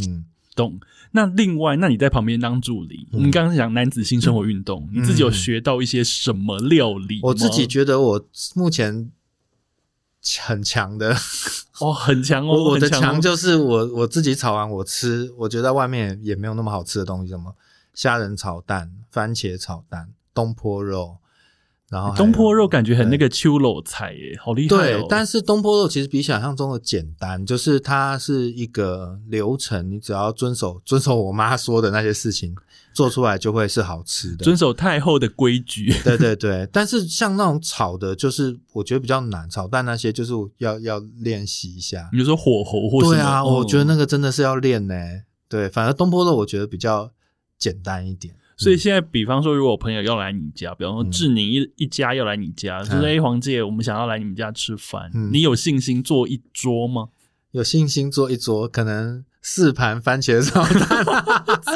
[0.00, 0.80] 嗯，动。
[1.12, 7.20] 那另外，那你在旁边当助理，嗯我们刚刚讲男子性生活运动，你自己有学到一些什么料理？
[7.22, 9.10] 我自己觉得我目前
[10.40, 11.14] 很强的，
[11.80, 17.54] 哦很强哦，我我的强就是我我自己炒完我吃，我觉得在外面也没有那么好吃的东西，什么
[17.92, 21.18] 虾仁炒蛋、番茄炒蛋、东坡肉，
[21.92, 32.56] 然后东坡肉感觉很那个秋老菜耶，好厉害对哦！，但是东坡肉其实比想象中的简单，就是它是一个流程，你只要遵守 遵守我妈说的那些事情，
[32.94, 34.42] 做出来就会是好吃的。
[34.42, 42.08] 遵守太后的规矩， 对对对，但是像那种炒的，就是我觉得比较难，炒蛋那些就是要要练习一下。
[42.10, 44.94] 比如说火候或对啊，我觉得嗯那个真的是要练呢。
[45.46, 47.10] 对，反而东坡肉我觉得比较
[47.58, 48.34] 简单一点。
[48.62, 57.08] 所以现在，比方说，如果我朋友要来你家，比方说嗯志宁一一家要来你家，就说：“嗯哎，黄姐，我们想要来你们家吃饭，嗯你有信心做一桌吗
[57.50, 61.04] 有信心做一桌，可能四盘番茄炒蛋，？”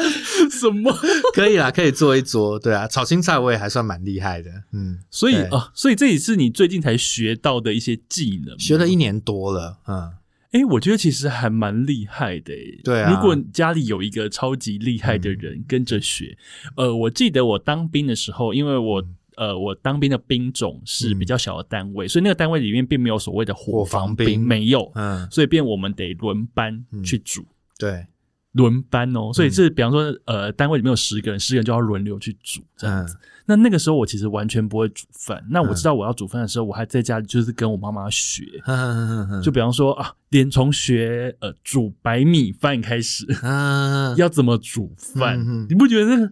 [0.49, 0.91] 什么？
[1.33, 2.57] 可以啦，可以做一桌。
[2.57, 4.49] 对啊，炒青菜我也还算蛮厉害的。
[4.71, 8.57] 嗯，所以啊，所以这也是你最近才学到的一些技能吗。
[8.57, 9.77] 学了一年多了。
[9.87, 10.11] 嗯，
[10.51, 12.79] 哎，我觉得其实还蛮厉害的诶。
[12.83, 13.09] 对啊。
[13.09, 16.37] 嗯如果家里有一个超级厉害的人跟着学，
[16.75, 19.01] 呃，我记得我当兵的时候，因为我。
[19.01, 19.15] 嗯。
[19.37, 27.03] 呃，我当兵的兵种是比较小的单位，所以那个单位里面并没有所谓的伙伙房房兵，没有，嗯，所以变我们得轮班嗯。
[27.03, 27.45] 去煮，
[27.77, 28.03] 对，
[28.57, 29.31] 轮班哦。
[29.33, 33.15] 所以是比方说，呃，单位里面有十个人，十个人就要轮流去煮这样嗯子。
[33.49, 45.39] 那那个时候我其实完全不会煮饭，那我知道我要煮饭的时候，我还在家里就是跟我妈妈学， 嗯，就比方说啊，连从学呃煮白米饭开始，嗯， 要怎么煮饭，
[45.69, 46.31] 你不觉得那个？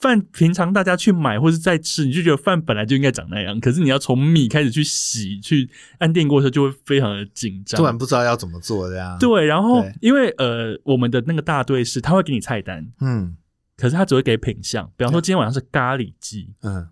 [0.00, 7.78] 饭平常大家去买或是在吃，你就觉得饭本来就应该长那样，可是你要从米开始去洗、去按电锅的时候，就会非常的紧张。
[7.78, 13.36] 突然不知道要怎么做这样。，对，然后因为呃，我们的那个大队是他会给你菜单，嗯
[13.76, 14.90] 可是他只会给品相。
[14.96, 16.88] 比方说今天晚上是咖喱鸡，嗯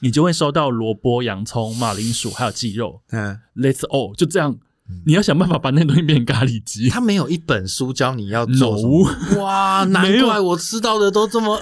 [0.00, 3.02] 你就会收到萝卜、洋葱、马铃薯还有鸡肉。
[3.10, 4.60] 嗯，Let's all 就这样嗯，
[5.06, 6.88] 你要想办法把那个东西变成咖喱鸡。
[6.88, 9.42] 他没有一本书教你要做什么。
[9.42, 11.60] 哇， 难怪我吃到的都这么。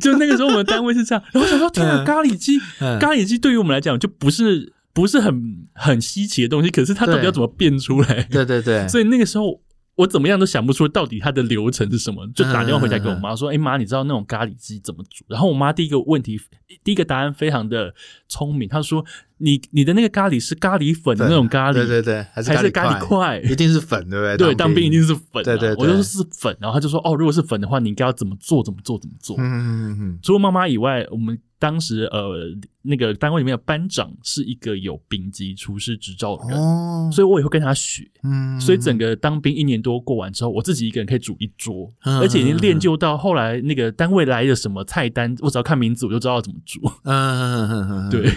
[0.00, 8.22] 就那个时候我们单位是这样，然后我想说天啊，嗯咖喱鸡，嗯咖喱鸡对于我们来讲就不是不是很很稀奇的东西，可是它到底对要怎么变出来？
[8.30, 9.60] 对对对，所以那个时候
[9.96, 16.40] 我怎么样都想不出到底它的流程是什么，就打电话回家给我妈说：“哎、妈，你知道那种咖喱鸡怎么煮？”然后我妈第一个问题，
[16.82, 17.94] 第一个答案非常的
[18.26, 19.04] 聪明，她说
[19.38, 24.36] ：“你你的那个咖喱是咖喱粉的那种咖喱，对对对，还是咖喱块，？”一定是粉，对不对？
[24.38, 29.36] 对，当兵一定是粉、啊，对对对我就说是粉，然后她就说哦，如果是粉的话，你应该要怎么做，怎么做，怎么做。
[29.38, 32.34] 嗯嗯嗯除了妈妈以外，我们当时呃
[32.82, 38.10] 那个单位里面的班长是一个有丙级厨师执照的嗯，人，哦，所以我也会跟他学。
[38.24, 46.80] 嗯，所以整个当兵一年多过完之后，我自己一个人可以煮一桌，嗯而且已经练就到后来那个单位来的什么菜单，我只要看名字我就知道要怎么煮。
[47.04, 48.28] 嗯嗯嗯嗯，对，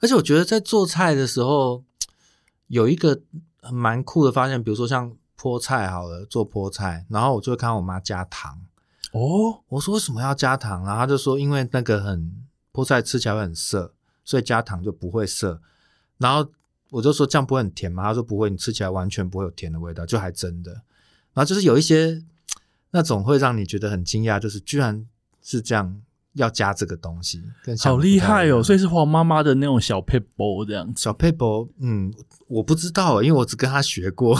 [0.00, 1.84] 而且我觉得在做菜的时候
[2.68, 3.20] 有一个
[3.70, 8.58] 蛮酷的发现，比如说像菠菜好了，做菠菜，然后我就会看到我妈加糖，
[9.12, 10.82] 哦，我说为什么要加糖？
[10.84, 12.32] 然后她就说因为那个很
[12.80, 13.92] 菠菜吃起来会很涩，
[14.24, 15.60] 所以加糖就不会涩。
[16.18, 16.50] 然后
[16.90, 18.04] 我就说这样不会很甜吗？
[18.04, 20.72] 他说不会，你吃起来完全不会有甜的味道，就还真的。
[21.32, 22.22] 然后就是有一些
[22.90, 25.06] 那种会让你觉得很惊讶，就是居然
[25.42, 26.00] 是这样
[26.34, 28.62] 要加这个东西，跟好厉害哦！
[28.62, 31.02] 所以是黄妈妈的那种小 p e 这样子。
[31.02, 32.12] 小佩伯，嗯，
[32.48, 34.36] 我不知道，因为我只跟他学过，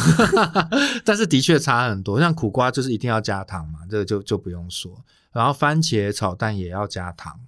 [1.04, 2.20] 但是的确差很多。
[2.20, 4.92] 像苦瓜就是一定要加糖嘛，这个就就不用说。
[5.32, 7.38] 然后番茄炒蛋也要加糖，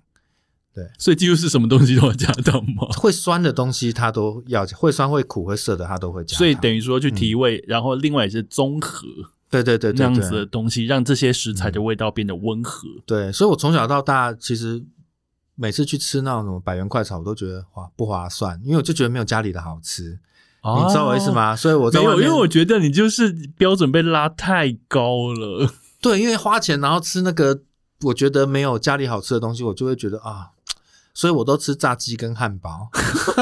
[0.99, 2.87] 所以几乎是什么东西都要加糖吗？
[2.97, 6.37] 会酸的东西它都要，会酸、会苦、会涩的它都会加。
[6.37, 9.07] 所以等于说去提味，然后另外也是综合
[9.51, 12.89] 对对对对那样子的对东西，让这些食材的味道变得温和。
[13.05, 14.83] 对，所以我从小到大其实
[15.55, 20.19] 每次去吃那种什么百元快炒，我都觉得划不划算，因为我就觉得没有家里的好吃。
[20.65, 21.57] 你知道我意思吗？
[21.57, 25.69] 所以我没有，因为我觉得你就是标准被拉太高了。
[26.01, 27.63] 对，因为花钱然后吃那个，
[28.03, 30.51] 我觉得没有家里好吃的东西，我就会觉得啊，
[31.15, 32.89] 所以我都吃炸鸡跟汉堡，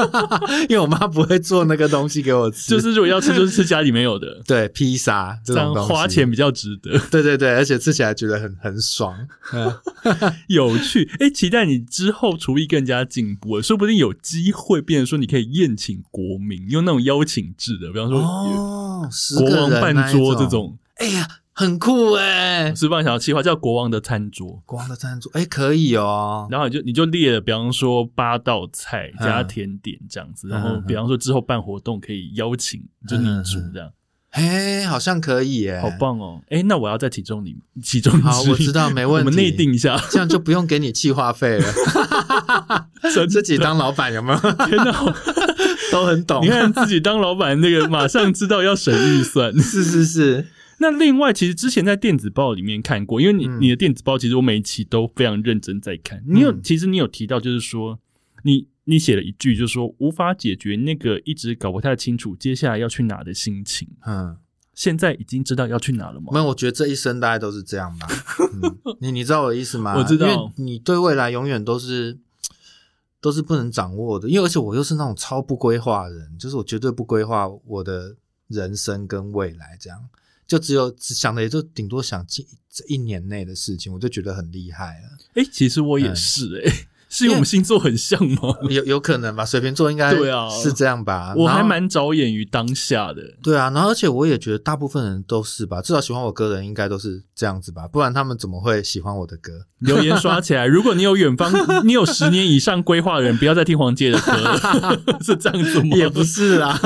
[0.67, 6.99] 因为我妈不会做那个东西给我吃，就是如果要吃，就是吃家里没有的， 对披萨这种东西，花钱比较值得。
[7.09, 9.15] 对对对，而且吃起来觉得很很爽。
[9.53, 9.73] 嗯
[10.47, 21.27] 有趣，哎、期待你之后厨艺更加进步，说不定有机会变成说你可以宴请国民，用那种邀请制的，比方说、哦，国王办人那一桌这，种，哎呀，
[21.61, 22.73] 很酷哎！
[22.75, 24.61] 是棒想要企划叫国王的餐桌。
[24.65, 26.47] 国王的餐桌，哎，可以哦。
[26.49, 33.91] 然后你就你就列了，比方说八道菜加嗯甜点这样子，嗯然后嗯比方说之后办活动可以邀请，就你煮这样。
[34.33, 35.89] 嘿，好像可以耶，好！
[35.99, 36.41] 棒哦！
[36.49, 39.25] 哎，那我要在其中里其中好，我知道，没问题。
[39.27, 41.73] 我们内定一下，这样就不用给你气话费了。
[43.13, 44.39] 真自己当老板有没有？
[44.39, 45.15] 天哪！
[45.91, 46.41] 都很懂。
[46.45, 49.53] 你看自己当老板，那个马上知道要省预算。
[49.59, 50.47] 是 是是，
[50.81, 56.23] 那另外，其实之前在电子报里面看过，因为你、嗯你的电子报，其实我每一期都非常认真在看。
[56.27, 57.99] 你有，嗯其实你有提到，就是说
[58.43, 63.87] 你你写了一句，就是说无法解决那个一直搞不太清楚接下来要去哪的心情。
[64.07, 64.35] 嗯，
[64.73, 66.39] 现在已经知道要去哪了吗没？
[66.39, 68.07] 有，我觉得这一生大概都是这样吧。
[68.63, 69.95] 嗯、你你知道我的意思吗？
[69.99, 72.17] 我知道因为你对未来永远都是
[73.21, 78.15] 都是不能掌握的，因为而且我又是那种超不规划的人，就是我绝对不规划我的
[78.47, 79.99] 人生跟未来，这样
[80.51, 85.17] 就只有只想的也就顶多想近这一年内的事情，我就觉得很厉害了。
[85.35, 88.55] 哎、其实我也嗯是哎、是因为我们星座很像吗？
[88.69, 89.43] 有有可能吧？
[89.45, 91.33] 水瓶座应该对啊是这样吧？
[91.35, 93.21] 我还蛮着眼于当下的。
[93.43, 99.51] 对啊，然后而且我也觉得大部分人都是吧，至少喜欢我歌的人应该都是这样子吧，不然他们怎么会喜欢我的歌？
[99.79, 100.65] 留言刷起来！
[100.67, 101.51] 如果你有远方，
[101.85, 105.97] 你有十年以上规划的人，不要再听黄杰的歌了， 是这样子吗？
[105.97, 106.79] 也不是啦，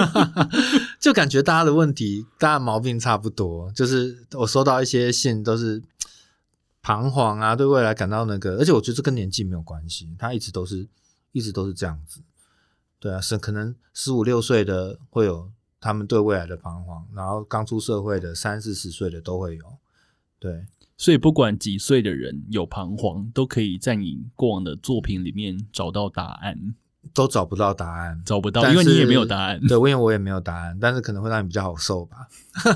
[0.99, 3.69] 就感觉大家的问题，大家毛病差不多。
[3.75, 5.81] 就是我收到一些信，都是
[6.85, 10.87] 彷徨啊，对未来感到那个，而且我觉得这跟年纪没有关系，他一直都是
[11.31, 12.21] 一直都是这样子。
[12.99, 19.65] 对啊，是可能十五六岁的会有他们对未来的彷徨，然后刚出社会的三四十岁的都会有。
[20.37, 26.75] 对，所以不管几岁的人有彷徨，都可以在你过往的作品里面找到答案。
[27.13, 29.59] 都找不到答案，找不到，因为你也没有答案。
[29.67, 32.17] 对，因为我也没有答案，但是可能会让你比较好受吧。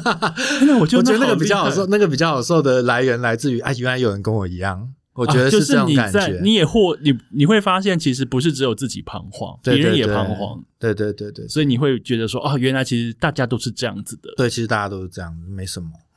[0.65, 6.39] 那我觉得 我觉得那个比较好受，那个比较好受的来源来自于啊，原来有人跟我一样，我觉得是这种感觉。
[6.41, 14.33] 你也或你你会发现，其实不是只有自己彷徨，别人也彷徨，对对对对，所以你会觉得说，哦，原来其实大家都是这样子的。
[14.37, 16.08] 对，其实大家都是这样，没什么，嗯，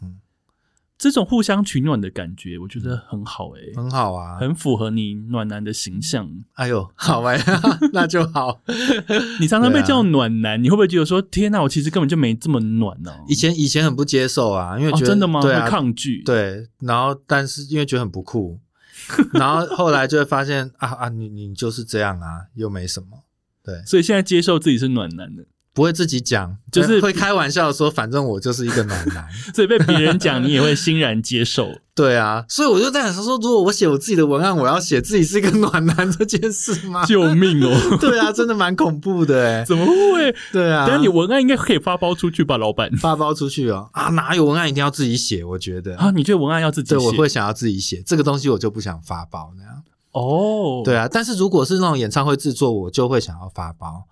[1.03, 4.38] 这种互相取暖的感觉，我觉得很好诶、很好啊。
[4.38, 6.30] 很符合你暖男的形象。
[6.53, 7.36] 哎呦，好哎，
[7.92, 8.61] 那就好。
[9.40, 15.42] 你常常被叫暖男，你会不会觉得说，天哪，我其实根本就没这么暖呢、以前以前很不接受啊，因为哦，觉得、真的吗？
[15.42, 18.61] 对啊会，抗拒。，对，然后但是因为觉得很不酷，
[19.34, 23.24] 然后后来就会发现啊啊，你你就是这样啊，又没什么，
[23.64, 25.44] 对，所以现在接受自己是暖男的，
[25.74, 29.26] 不会自己讲，就是会开玩笑说，反正我就是一个暖男。
[29.54, 31.68] 所以被别人讲，你也会欣然接受。
[31.94, 37.04] 对啊，所以我就在想说，如果我写我自己的文案，我要写自己是一个暖男这件事吗？
[37.08, 37.96] 救命哦！
[38.00, 39.64] 对啊，真的蛮恐怖的哎。
[39.64, 40.34] 怎么会？
[40.52, 42.90] 对啊，等下你文案应该可以发包出去吧，老板？
[42.96, 45.44] 发包出去哦啊，哪有文案一定要自己写？
[45.44, 47.06] 我觉得啊，你觉得文案要自己对，写？
[47.06, 49.82] 我会想要自己写这个东西，我就不想发包那样。
[50.12, 54.04] 哦，对啊，但是如果是那种演唱会制作，我就会想要发包。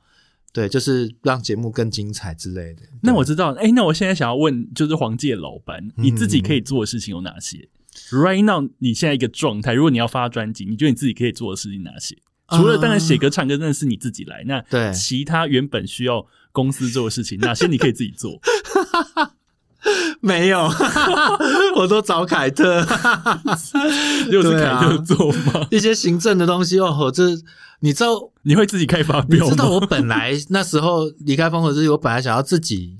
[0.52, 2.82] 对，就是让节目更精彩之类的。
[3.02, 7.68] 那我知道，哎、那我现在想要问，就是黄界老板，嗯你自己可以做的事情有哪些、
[8.12, 12.16] r i g h t now，你现在一个状态，如果你要发专辑，你觉得你自己可以做的事情哪些？
[12.50, 14.42] 除了当然写歌、唱歌，真的是你自己来。
[14.44, 18.40] 那啊对其他原本需要公司做的事情，哪些你可以自己做？
[20.20, 20.68] 没有，
[21.76, 22.80] 我都找凯特。
[24.30, 25.66] 又是凯特做吗？
[25.70, 27.24] 一些行政的东西哦，这
[27.80, 29.50] 你知道你会自己开发你票吗？
[29.50, 32.98] 知道我本来那时候离开风和日记，我本来想要自己，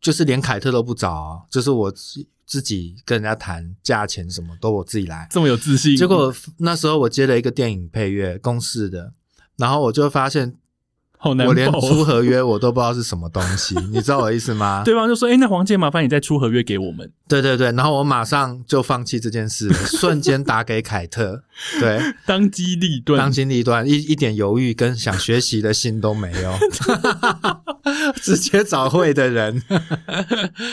[0.00, 5.28] 就是连凯特都不找哦，就是我自自己跟人家谈价钱什么都我自己来。
[5.30, 9.12] 这么有自信，结果那时候我接了一个电影配乐公式的，
[9.58, 10.56] 然后我就发现
[11.20, 12.04] 好难我连、出哦。
[12.04, 14.82] 合约我都不知道是什么东西， 你知道我意思吗？
[14.84, 17.10] 对方就说：“哎、那黄健，麻烦你再出合约给我们。
[17.28, 21.42] 对对对，然后我马上就放弃这件事了，瞬间打给凯特，
[21.80, 26.54] 对， ”当机立断，当机立断，一一点犹豫跟想学习的心都没有，
[28.22, 29.62] 直接找会的人。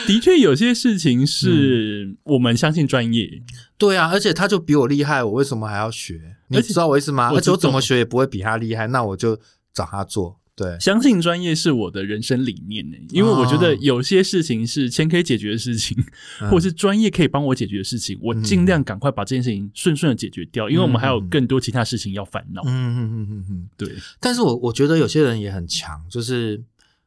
[0.06, 3.42] 的确有些事情是我们相信专业，
[3.76, 6.20] 对啊，而且他就比我厉害，我为什么还要学？
[6.48, 7.32] 你知道我意思吗？
[7.34, 9.36] 而且我怎么学也不会比他厉害，那我就
[9.76, 10.38] 找他做。
[10.56, 12.96] 对，相信专业是我的人生理念呢。
[13.10, 15.94] 因为我觉得有些事情是钱可以解决的事情，
[16.40, 22.62] 嗯或是专业可以帮我解决的事情，我尽量赶快把这件事情顺顺的解决掉，因为我们还有更多其他事情要烦恼。
[22.64, 23.68] 嗯嗯嗯嗯嗯。
[23.76, 26.64] 对，但是我我觉得有些人也很强，就是比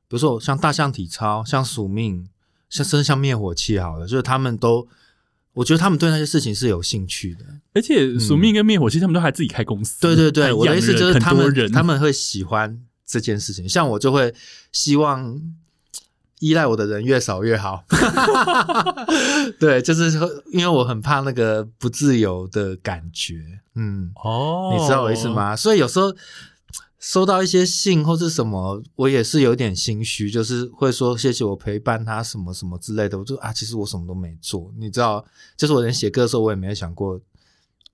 [0.09, 2.29] 如说像大象体操、像宿命、
[2.69, 4.87] 像甚至像灭火器好了，就是他们都，
[5.53, 7.45] 我觉得他们对那些事情是有兴趣的。
[7.73, 14.33] 而且宿命跟灭火器他们都还自己开公司，对对对，我的意思就是他们他们会喜欢这件事情，像我就会
[14.71, 15.41] 希望
[16.39, 17.83] 依赖我的人越少越好。
[19.59, 20.11] 对，就是
[20.51, 23.59] 因为我很怕那个不自由的感觉。
[23.75, 25.27] 嗯，哦，你知道我意思？
[25.29, 25.55] 吗？
[25.55, 26.13] 所以有时候
[26.99, 33.17] 收到一些信或是什么，我也是有点心虚，就是会说谢谢我陪伴他什么什么之类的。
[33.17, 35.25] 我就啊，其实我什么都没做，你知道，
[35.55, 37.19] 就是我连写歌的时候，我也没有想过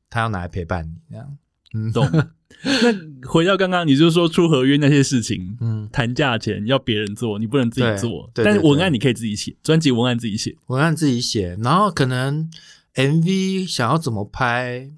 [0.10, 1.38] 他要拿来陪伴你这样。
[1.74, 2.10] 嗯，懂。
[2.64, 8.30] 那回到刚刚，你就说出合约那些事情，嗯，谈价钱要别人做，你不能自己对做。
[8.34, 12.50] 但是文案你可以自己写，专辑文案自己写，文案自己写，然后可能
[12.96, 14.90] MV 想要怎么拍，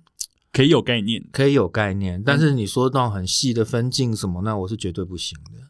[0.52, 1.24] 可以有概念。
[1.32, 5.68] 可以有概念，但是你说那种很细的分镜什么，那我是绝对不行的。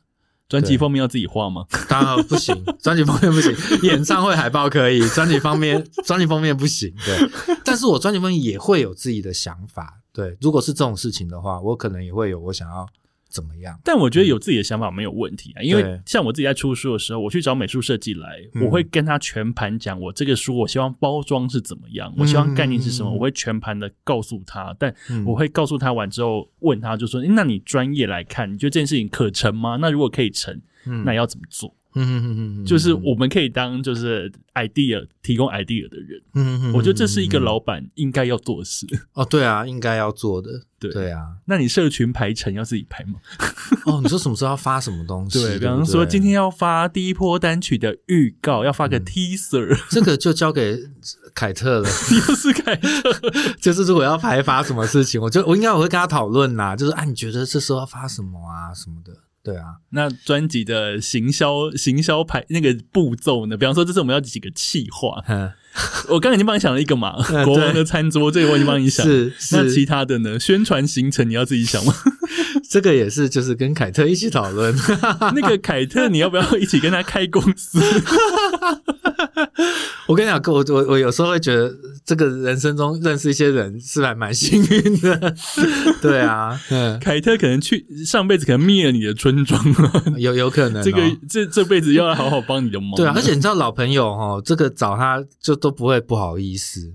[0.47, 1.65] 专辑封面要自己画吗？
[1.89, 3.53] 当然不行，专辑封面不行，
[3.83, 6.93] 演唱会海报可以，专辑封面 专辑封面不行。
[7.05, 10.01] 对，但是我专辑封面也会有自己的想法。
[10.13, 12.87] 对，如果是这种事情的话，我可能也会有我想要
[13.29, 13.79] 怎么样。
[13.83, 24.75] 但我觉得有自己的想法没有问题啊，因为像我自己在出书的时候，我去找美术设计来，嗯我会跟他全盘讲我这个书，我希望包装是怎么样，我希望概念是什么，嗯我会全盘的告诉他。
[24.79, 29.77] 但嗯我会告诉他完之后，问他就说：“诶那你专业来看，你觉得这件事情可成吗？
[29.79, 38.85] 那如果可以成，嗯那要怎么做？”嗯嗯嗯嗯，就是我们可以当就是 idea 提供 idea 的人，嗯，嗯我觉得这是一个老板应该要做的事。
[39.13, 40.49] 哦，对啊，应该要做的。
[40.79, 43.15] 对对啊，那你社群排程要自己排吗？
[43.87, 45.39] 哦，你说什么时候要发什么东西？
[45.41, 50.77] 对，对，比方说今天要发第一波单曲的预告，要发个嗯 teaser，这个就交给
[51.33, 51.89] 凯特了。
[51.89, 53.11] 又是凯特。
[53.59, 59.11] 就是如果要排发什么事情，我就我应该我会跟他讨论呐，就是啊，你觉得这时候要发什么啊什么的？
[59.47, 63.55] 对啊，那专辑的行销行销排那个步骤呢？
[63.55, 65.49] 比方说，这次我们要几个企划，嗯，
[66.11, 69.05] 我刚刚已经帮你想了一个嘛，嗯国王的餐桌，这个我已经帮你想。
[69.05, 70.37] 是那其他的呢？
[70.37, 71.93] 宣传行程你要自己想吗？
[72.69, 74.75] 这个也是，就是跟凯特一起讨论。
[75.35, 77.79] 那个凯特，你要不要一起跟他开公司？
[80.07, 81.73] 我跟你讲，我我我有时候会觉得，
[82.05, 85.35] 这个人生中认识一些人是还蛮幸运的。
[86.01, 92.91] 对啊，嗯，凯特可能去上辈子可能灭了你的村庄了，有有可能、哦、这个这这辈子要来好好帮你的忙。
[92.95, 96.93] 对啊，而且你知道老朋友哦，这个找他就都不会不好意思，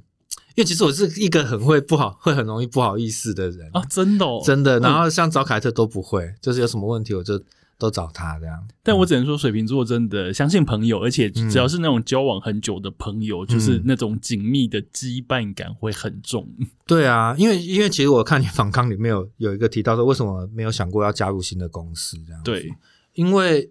[0.55, 4.79] 因为其实我是一个很会不好，会很容易不好意思的人啊，真的、哦，真的。
[4.79, 7.43] 嗯然后像找凯特都不会，就是有什么问题我就
[7.79, 8.69] 都找他这样。
[8.83, 16.47] 但我只能说，水瓶座真的相信朋友，而且嗯只要是那种交往很久的朋友，就是那种紧密的羁绊感会很重。
[16.87, 22.69] 对啊，因为因为其实我看你访纲里面有有一个提到说，为什么没有想过要加入新的公司这样？，对，
[23.15, 23.71] 因为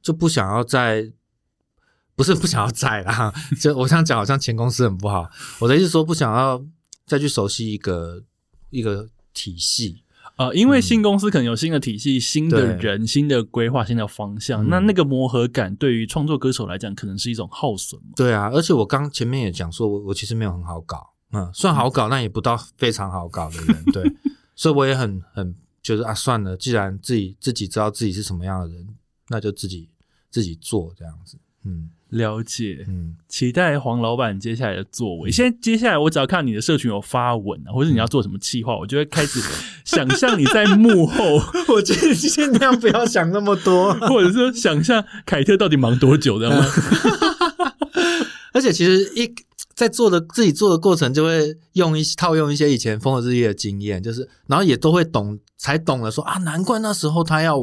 [0.00, 1.12] 就不想要再。
[2.18, 5.30] 不是 不想要再啦， 就我这样讲好像前公司很不好。
[5.60, 6.60] 我的意思是说，不想要
[7.06, 8.24] 再去熟悉一个
[8.70, 10.02] 一个体系。
[10.36, 14.68] 呃，因为新公司可能有新的体系、新的人、新的规划、新的方向，嗯。
[14.68, 18.10] 那那个磨合感对于创作歌手来讲，可能是一种耗损嘛。
[18.14, 24.12] 对啊，而且我刚前面也讲说，我我其实没有很好搞，嗯，算好搞，但也不到非常好搞的人，对，
[24.54, 25.52] 所以我也很很
[25.82, 28.86] 觉得啊，算了，既然自己自己知道自己是什么样的人，
[29.28, 29.88] 那就自己
[30.30, 35.30] 自己做这样子，嗯了解，嗯，期待黄老板接下来的作为。
[35.30, 39.40] 现在接下来，我只要看你的社群有发文啊，或者你要做什么企划，我就会开始
[39.84, 41.24] 想象你在幕后，
[41.68, 46.64] 我觉得尽量不要想那么多， 或者说想象凯特到底忙多久，知道吗？
[48.54, 49.30] 而且其实一
[49.74, 57.56] 在做的自己做的过程，就会用一套用一些以前风和日丽的经验，就是然后也都会懂，才懂了说啊，难怪那时候他要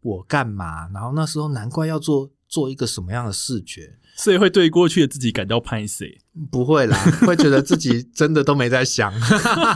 [0.00, 3.94] 我干嘛，然后那时候难怪要做做一个什么样的视觉。
[4.16, 6.18] 所以会对过去的自己感到拍谁？
[6.50, 9.12] 不会啦， 会觉得自己真的都没在想，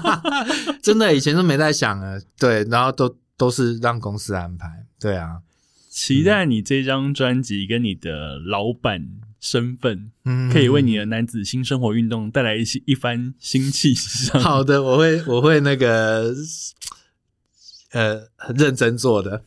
[0.82, 4.66] 真的以前都没在想啊，对，然后都都是让公司安排，
[4.98, 5.42] 对啊，
[5.88, 9.06] 期待你这张专辑跟你的老板
[9.38, 14.40] 身份，嗯可以为你的男子新生活运动带来一些一番新气象。
[14.42, 16.34] 好的，我会我会那个
[17.92, 19.44] 呃很认真做的，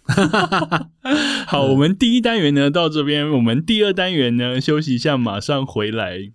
[1.48, 6.32] 好，我们第一单元呢到这边，我们第二单元呢休息一下，马上回来。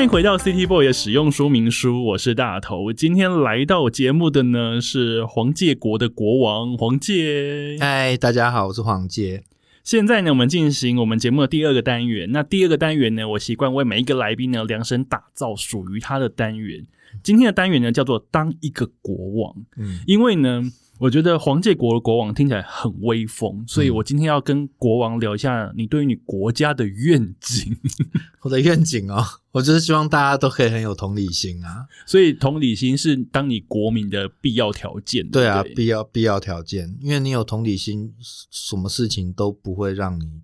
[0.00, 2.90] 欢迎回到 City Boy 的使用说明书，我是大头。
[2.90, 7.76] 今天来到节目的呢是黄介国的国王黄介。
[7.78, 9.42] 嗨，大家好，我是黄介，
[9.84, 12.32] 现在呢，我们进行我们节目的第二个单元。
[12.32, 16.86] 那第二个单元呢，我习惯为每一个来宾呢量身打造属于他的单元。
[17.22, 20.62] 今天的单元呢叫做“当一个国王”，嗯因为呢，
[21.00, 27.74] 我觉得黄界国的国王听起来很威风，所以我今天要跟国王聊一下你对于你国家的愿景。
[28.42, 31.86] 我的愿景哦，我就是希望大家都可以很有同理心啊。
[32.04, 35.26] 所以同理心是当你国民的必要条件。
[35.30, 40.42] 对啊，不必要必要条件，因为你有同理心，什么事情都不会让你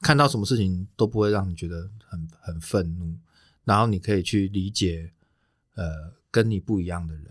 [0.00, 3.16] 看到什么事情都不会让你觉得很很愤怒，
[3.64, 5.10] 然后你可以去理解，
[5.74, 7.24] 呃，跟你不一样的人。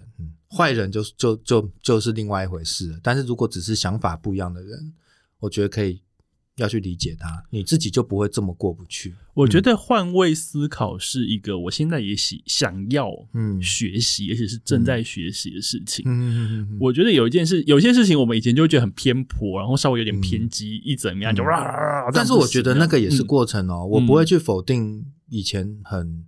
[0.51, 2.99] 嗯，坏人就就就就是另外一回事了。
[3.01, 4.93] 但是如果只是想法不一样的人，
[5.39, 6.01] 我觉得可以
[6.57, 9.13] 要去理解他，你自己就不会这么过不去。
[9.35, 16.03] 我觉得换位思考是一个我现在也喜想要嗯学习，而且是正在学习的事情。
[16.07, 21.43] 嗯嗯嗯我觉得有一件事，有些事情我们以前就会觉得很偏颇，然后稍微有点偏激，一怎么样就
[22.11, 23.37] 但是我觉得那个也是过。
[23.37, 26.25] 过程哦，我不会去否定以前很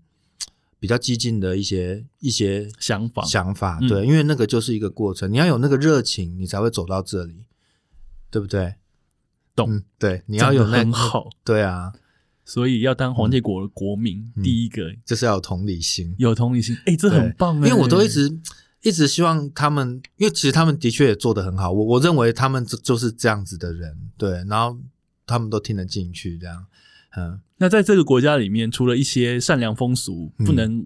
[0.79, 3.23] 比较激进的一些一些想法。
[3.25, 3.87] 想法，嗯。
[3.87, 7.45] 对，因为那个就是一个过程，你要有那个热情，你才会走到这里，
[8.31, 8.75] 对不对？
[9.55, 9.75] 懂。
[9.75, 11.91] 嗯，对，你要有很好， 对啊，
[12.45, 14.43] 所以要当黄界国的国民，嗯。
[14.43, 14.95] 第一个。
[15.05, 18.39] 就是要有同理心，有同理心，哎、这很棒、因为我都一直
[18.81, 24.79] 一直希望他们，因为其实他们的确也做得很好，我我认为他们就就是这样子的人，对，然后
[25.25, 26.65] 他们都听得进去，这样，
[27.15, 27.39] 嗯。
[27.61, 30.85] 那在这个国家里面，除了一些善良风俗嗯不能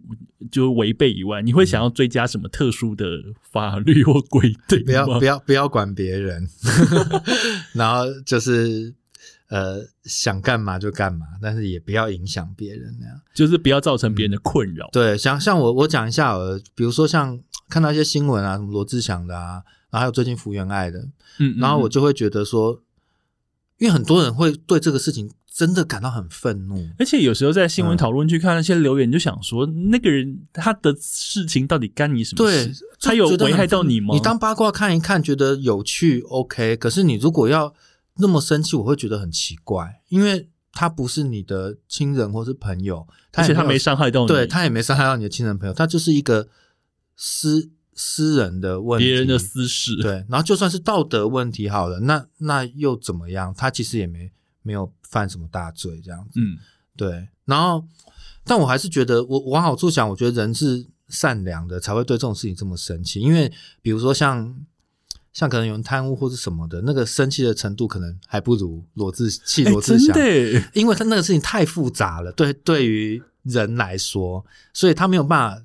[0.50, 3.06] 就违背以外，你会想要追加什么特殊的
[3.52, 6.50] 法律或规定不要不要不要管别人，
[7.74, 8.92] 然后就是
[9.50, 13.22] 呃想干嘛就干嘛，但是也不要影响别人那样。
[13.36, 14.90] 就是不要造成别人的困扰。
[14.92, 19.62] 对，像像我我讲一下呃，比如说像看到一些新闻啊，什么罗志祥的啊，
[19.92, 20.98] 然后还有最近福原爱的，
[21.38, 22.82] 嗯，嗯然后我嗯就会觉得说，
[23.78, 26.90] 因为很多人会对这个事情真的感到很愤怒。
[26.98, 34.16] 而且有时候在新闻嗯讨论区看那些留言，就想说，那个人他的事情到底干你什么对事？，他有危害到你吗？
[34.16, 36.76] 你当八卦看一看，觉得有趣，OK。
[36.78, 37.72] 可是你如果要
[38.18, 46.48] 那么生气，我会觉得很奇怪，因为他不是你的亲人或是朋友，而且他没伤害到你，对他也没伤害到你的亲人朋友，他就是一个
[47.16, 49.96] 私私人的问题，别人的私事。
[50.02, 50.26] 对。
[50.28, 53.54] 然后就算是道德问题好了，那那又怎么样？
[53.56, 54.32] 他其实也没
[54.64, 56.40] 没有犯什么大罪，这样子。
[56.40, 56.58] 嗯，
[56.98, 57.86] 对，然后，
[58.44, 63.20] 但我还是觉得，我往好处想，我觉得人是善良的，才会对这种事情这么生气。
[63.20, 63.52] 因为
[63.84, 64.56] 比如说像
[65.32, 74.44] 像可能有人贪污或是什么的，那个生气的程度可能还不如罗志气罗志祥，的耶，因为他那个事情太复杂了，对对于人来说，
[74.74, 75.64] 所以他没有办法。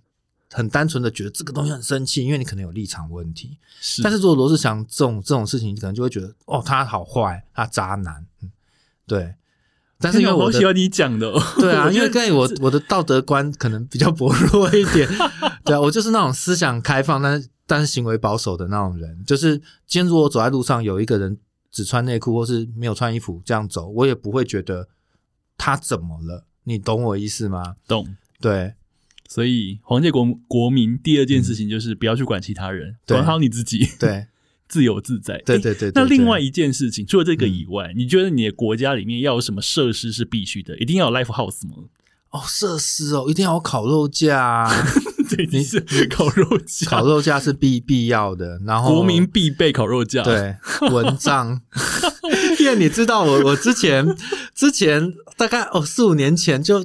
[0.51, 3.59] 很单纯的觉得这个东西很生气，因为你可能有立场问题。
[3.83, 8.27] 是但是如果罗志祥这种这种事情，你可能就会觉得哦，他好坏，他渣男，嗯，
[9.09, 9.35] 对。
[10.01, 15.09] 但是因为我喜欢你讲的哦， 对啊，因为跟我我的道德观可能比较薄弱一点，
[15.65, 19.25] 对啊，我就是那种思想开放，但是但是行为保守的那种人。
[19.27, 21.37] 就是今天如果走在路上有一个人
[21.73, 24.87] 只穿内裤或是没有穿衣服这样走，我也不会觉得
[25.57, 27.75] 他怎么了，你懂我意思吗？
[27.89, 28.07] 懂。
[28.41, 28.75] 对
[29.29, 34.29] 所以黄界国国民第二件事情就是不要去管其他人，对管好你自己，对
[34.69, 35.35] 自由自在。
[35.35, 40.77] 诶对对对对对那另外一件事情，除了这个以外，你觉得你的国家里面要有什么设施是必须的？
[40.79, 41.75] 一定要有 life house 吗？
[42.31, 44.71] 哦，设施哦，一定要有烤肉架啊，
[45.35, 50.55] 对，你是烤肉架，烤肉架是必必要的，然后国民必备烤肉架。，对，
[50.91, 51.61] 蚊帐。
[52.61, 54.15] 因为你知道我，我之前
[54.55, 56.83] 之前大概哦四五年前就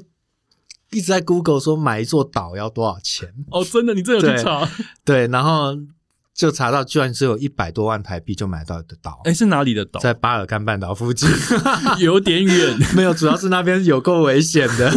[0.91, 4.69] 一直在 Google 说买一座岛要多少钱，哦，真的，你真的有去对查？
[5.03, 5.75] 对，然后
[6.35, 9.99] 就查到居然只有一百多万台币就买到的岛，哎，是哪里的岛？
[9.99, 11.29] 在巴尔干半岛附近。
[11.99, 12.77] 有点远。
[12.97, 14.91] 没有，主要是那边有够危险的，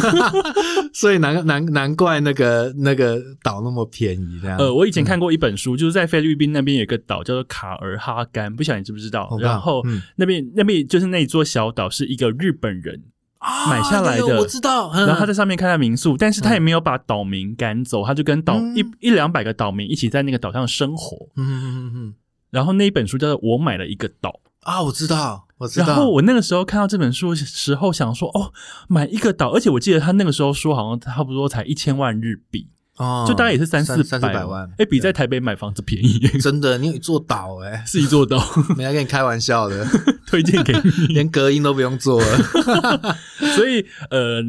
[0.94, 4.56] 所以难难难怪那个那个岛那么便宜这样。
[4.58, 13.02] 呃，我以前看过一本书，就是在菲律宾那边有一个岛叫做卡尔哈干，不晓得你知不知道然后嗯那边那边就是那座小岛是一个日本人
[13.38, 14.90] 啊买下来的我知道。
[14.92, 21.28] 嗯然后他在上面开了民宿，但是他也没有把岛民赶走，他就跟岛嗯一一两百个岛民一起在那个岛上生活。
[21.36, 22.14] 嗯嗯嗯嗯
[22.50, 25.86] 然后那一本书叫做《我买了一个岛啊，我知道，我》，知道。
[25.86, 28.52] 然后我那个时候看到这本书时候，想说哦，
[28.88, 38.38] 买一个岛，而且我记得他那个时候说好像差不多才一千万日币，哦就大概也是三四三四百万，哎，比在台北买房子便宜，真的，你有一座岛哎、是一座岛，
[38.76, 39.86] 没在跟你开玩笑的，
[40.26, 41.06] 推荐给你。
[41.14, 43.16] 连隔音都不用做了。
[43.56, 44.40] 所以呃，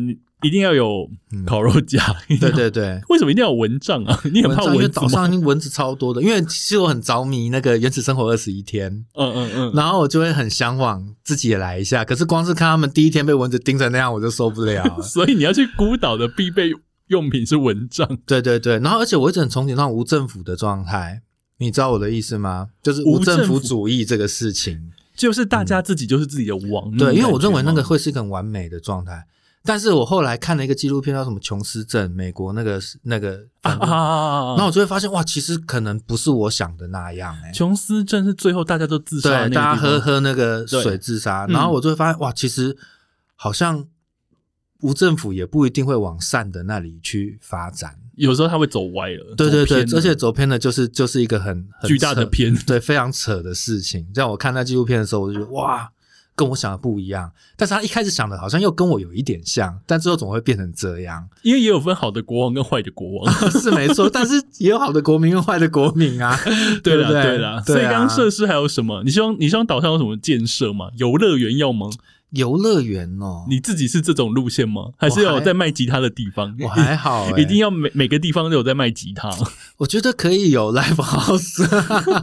[0.43, 1.09] 一定要有
[1.45, 2.03] 烤肉架。
[2.29, 4.19] 嗯对对对，为什么一定要有蚊帐啊？
[4.31, 4.91] 你很怕蚊子吗？
[4.93, 12.05] 岛上蚊子超多的，因为其实我很着迷那个《原始生活二十一天》，嗯嗯嗯，然后我就会很向往自己也来一下。
[12.05, 15.01] 可是光是看他们第一天被蚊子叮成那样，我就受不了了。
[15.01, 16.71] 所以你要去孤岛的必备
[17.07, 18.07] 用品是蚊帐。
[18.25, 21.21] 对对对，然后而且我一直很憧憬那种无政府的状态，
[21.57, 22.69] 你知道我的意思吗？
[22.81, 24.91] 就是无无政府主义这个事情。
[25.15, 26.95] 就是大家自己就是自己的王。
[26.95, 29.25] 对，因为我认为那个会会是一个很完美的状态。
[29.63, 34.55] 但是我后来看了一个纪录片，叫什么《琼斯镇》，美国那个那个，啊啊啊啊啊！
[34.55, 42.77] 然后我就会发现，哇，其实可能不是我想的那样、欸，琼斯镇是最后大家都自杀大家喝喝那个水自杀，嗯然后我就会发现，哇，其实
[43.35, 43.83] 好像
[44.81, 47.95] 无政府也不一定会往善的那里去发展。
[48.15, 49.35] 有时候他会走歪了。
[49.35, 52.55] 对对对而且走偏的就是就是一个很很巨大的扯偏。
[52.65, 54.07] 对，非常扯的事情。
[54.13, 55.91] 在我看那纪录片的时候，我就觉得哇，
[56.35, 57.31] 跟我想的不一样。
[57.55, 63.33] 但是他一开始想的好像又跟我有一点像，但最后总会变成这样，因为也有分好的国王跟坏的国王。
[63.51, 64.09] 是没错。
[64.09, 66.35] 但是也有好的国民跟坏的国民啊，
[66.81, 67.63] 对啦，不对对啦。
[67.65, 69.03] 对啊所以刚刚设施还有什么？
[69.03, 70.89] 你希望你希望岛上有什么建设吗？
[70.97, 71.87] 游乐园要吗？
[72.31, 74.91] 游乐园哦，你自己是这种路线吗？
[74.97, 76.55] 还是有在卖吉他的地方？
[76.59, 79.29] 我还好、 欸，一定要每每个地方都有在卖吉他，
[79.77, 81.65] 我觉得可以有 live house，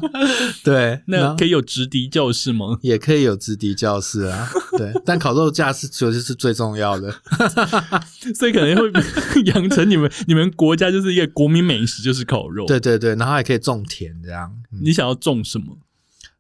[0.63, 2.79] 对，那可以有直笛教室吗？
[2.83, 7.11] 也可以有直笛教室啊，对，但烤肉架是其实是最重要的。
[8.35, 15.79] 所以可能会养成你们你们国家就是一个国民美食，就是烤肉。，对对对，然后还可以种田这样，嗯你想要种什么？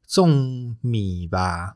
[0.06, 1.74] 种米吧，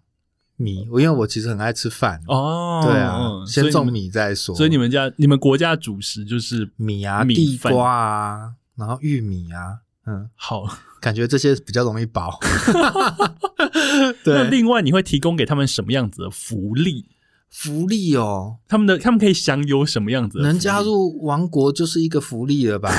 [0.59, 3.87] 米，因为我其实很爱吃饭，哦，对啊，嗯先种。
[3.91, 4.55] 米再说。
[4.55, 10.65] 所以你们家你们国家主食就是米啊、米地饭瓜啊，然后玉米啊，嗯，好。
[11.01, 12.41] 感觉这些比较容易饱。
[12.75, 17.07] 那 对，另外你会提供给他们什么样子的福利？
[17.49, 20.45] 福利哦，他们的他们可以享有什么样子的？
[20.45, 22.91] 能加入王国就是一个福利了吧？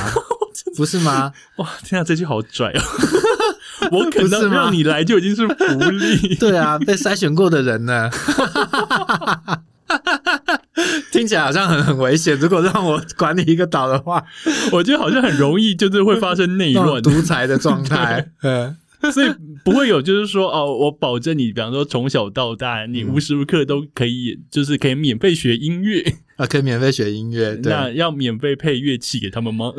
[0.78, 1.34] 不是吗？
[1.58, 1.70] 哇！
[1.84, 2.82] 天啊，这句好拽哦！
[3.92, 6.36] 我可能让你来就已经是福利。
[6.40, 8.10] 对啊，被筛选过的人呢？
[11.12, 12.38] 听起来好像很很危险。
[12.38, 14.24] 如果让我管理一个岛的话，
[14.72, 18.30] 我觉得好像很容易就是会发生内乱，独裁的状态。
[18.44, 18.78] 嗯，
[19.12, 19.34] 所以
[19.66, 26.04] 不会有就是说哦，我保证你，比方说从小到大，你嗯无时无刻都可以，就是可以免费学音乐。
[26.40, 29.74] 啊，可以免费学音乐， 那，要免费配乐器给他们吗？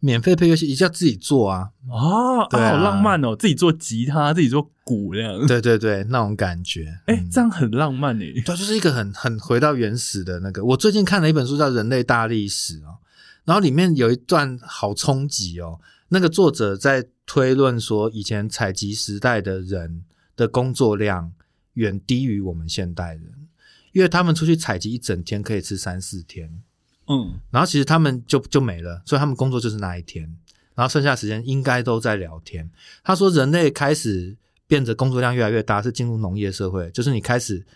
[0.00, 1.68] 免费配乐器一定要自己做啊。
[1.90, 5.46] 哦，好浪漫哦，自己做吉他，自己做鼓那样。
[5.46, 6.86] 对对对，那种感觉。
[7.04, 8.32] 哎、嗯这样很浪漫诶。
[8.46, 10.64] 对，就是一个很很回到原始的那个。
[10.64, 12.96] 我最近看了一本书叫《人类大历史》哦，
[13.44, 15.78] 然后里面有一段好冲击哦。
[16.08, 20.04] 那个作者在推论说，以前采集时代的人
[20.36, 21.32] 的工作量
[21.74, 23.48] 远低于我们现代人，
[23.92, 26.62] 因为他们出去采集一整天可以吃三四天，
[27.08, 30.22] 嗯，然后其实他们就就没了，所以他们工作就是那一天，
[30.74, 32.70] 然后剩下的时间应该都在聊天。
[33.02, 34.36] 他说，人类开始
[34.66, 37.66] 变得工作量越来越大，是进入农业社会，就是你开始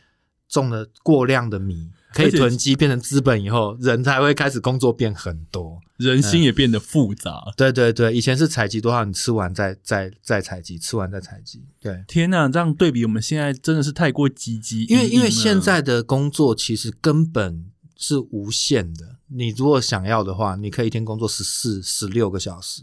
[0.49, 5.80] 种了过量的米，可以囤积变成资本以后，人才会开始工作变很多。
[5.96, 7.52] 人心也变得复杂。
[7.56, 11.62] 对对对，以前是采集多少，你吃完再再再采集，吃完再采集。
[11.80, 22.82] 对，天呐，这样对比我们现在真的是太过积极，因为因为现在的工作其实根本是无限的，你如果想要的话，你可以一天工作十四、十六个小时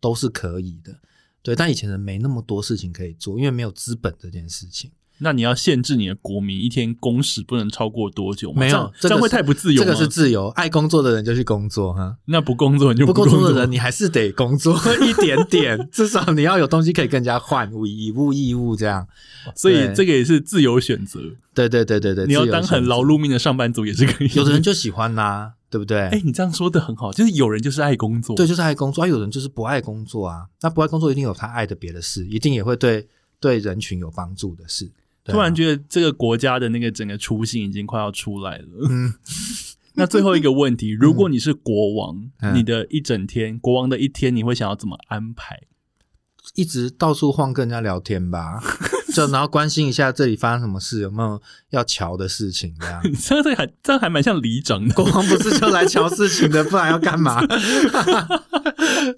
[0.00, 0.98] 都是可以的。
[1.42, 4.90] 对，但以前人没那么多事情可以做，因为没有资本这件事情。
[5.18, 8.60] 那你要限制你的国民一天工时不能超过多久吗？
[8.60, 9.82] 没有这样会太不自由？
[9.82, 19.06] 这个是自由，爱工作的人就去工作哈，那不工作你就不工工作的人你还是得工作一点点， 至少你要有东西可以跟人家换，以物易物这样。
[19.54, 21.20] 所以这个也是自由选择。
[21.54, 24.30] 对对对对对，你要当很劳，碌命的上班族也是可以。
[24.34, 26.00] 有的人就喜欢呐、对不对？
[26.10, 30.46] 哎、你这样说的很好，就是有人就是爱工作，对，就是爱工作，啊，有人就是不爱工作啊。
[30.62, 33.06] 那不爱工作，一定有他爱的别的事，一定也会对
[33.38, 34.90] 对人群有帮助的事。
[35.24, 38.66] 突然觉得这个国家的那个整个雏形已经快要出来了。
[38.90, 39.14] 嗯，
[39.94, 45.62] 那最后一个问题，如果你是国王，嗯你的一整天，国王的一天，你会想要怎么安排？
[46.54, 48.62] 一直到处晃跟人家聊天吧，
[49.14, 53.02] 就然后关心一下这里发生什么事，有没有要瞧的事情这样。
[53.18, 54.94] 这样还这样还蛮像里长的。
[54.94, 57.40] 国王不是就来瞧事情的，不然要干嘛？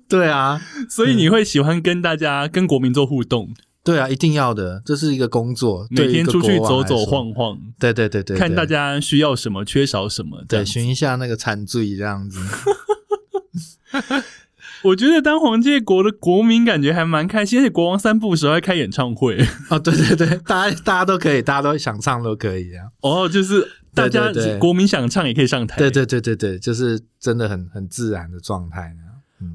[0.09, 3.53] 对啊，所以你会喜欢跟大家、跟国民做互动，
[3.87, 10.43] 对啊，一定要的，这是一个工作，每天出去走走，晃晃，对对对对，对看大家需要什么，缺少什么。
[10.49, 12.41] 对寻一下那个残罪这样子。
[14.83, 19.39] 我觉得当黄建国的国民感觉还蛮开心，而且国王散步的时还开演唱会。
[19.71, 22.91] 哦，对对对，大家大家都可以，大家都想唱都可以这样。
[23.03, 23.65] 哦，就是
[23.95, 25.79] 大家国民想唱也可以上台。
[25.79, 29.06] 对对对对对，就是真的很很自然的状态呢。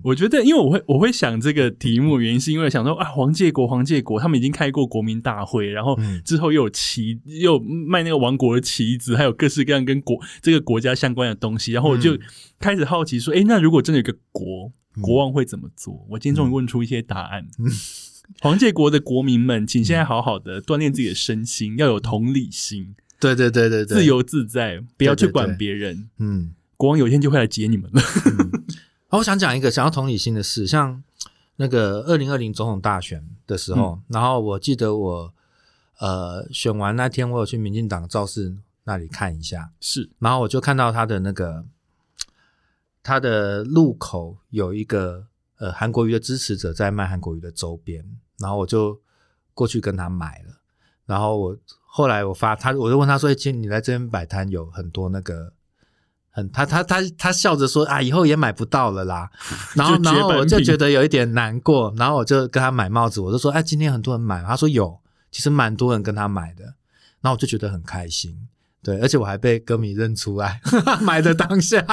[0.04, 12.20] 我觉得，因为我会我会想这个题目，原因是因为想说啊，黄界国黄界国他们已经开过国民大会，然后嗯之后又有旗，又有卖那个王国的旗子，还有各式各样跟国这个国家相关的东西，然后我就嗯
[12.60, 14.72] 开始好奇说，诶，那如果真的有一个国，
[15.02, 16.06] 国王会怎么做？
[16.12, 17.48] 我今天终于问出一些答案。
[18.40, 26.08] 黄建国的国民们，请现在好好的锻炼自己的身心，要有同理心，对对对对对，自由自在，不要去管别人。
[26.20, 26.52] 嗯。
[26.78, 28.02] 国王有一天就会来接你们了。
[29.12, 31.04] 哦我想讲一个想要同理心的事，像
[31.58, 35.34] 那个二零二零总统大选的时候，然后我记得我
[36.00, 38.56] 呃选完那天，我有去民进党造势
[38.86, 41.66] 那里看一下，是然后我就看到他的那个
[43.04, 48.06] 他的路口有一个呃韩国瑜的支持者在卖韩国瑜的周边，
[48.40, 48.98] 然后我就
[49.54, 50.62] 过去跟他买了，
[51.06, 55.52] 然后我后来我发他，我就问他说：“欸亲，你来这边摆摊有很多那个。”
[56.34, 59.30] 很，他他他他笑着说啊，以后也买不到了啦。
[59.76, 64.98] 然后然后我就觉得有一点难过，然后我就跟他买帽子，我就说，哎，今天很多人买，他说有，
[65.30, 66.64] 其实蛮多人跟他买的，
[67.20, 68.48] 然后我就觉得很开心，
[68.82, 70.62] 对，而且我还被歌迷认出来，
[71.02, 71.86] 买的当下，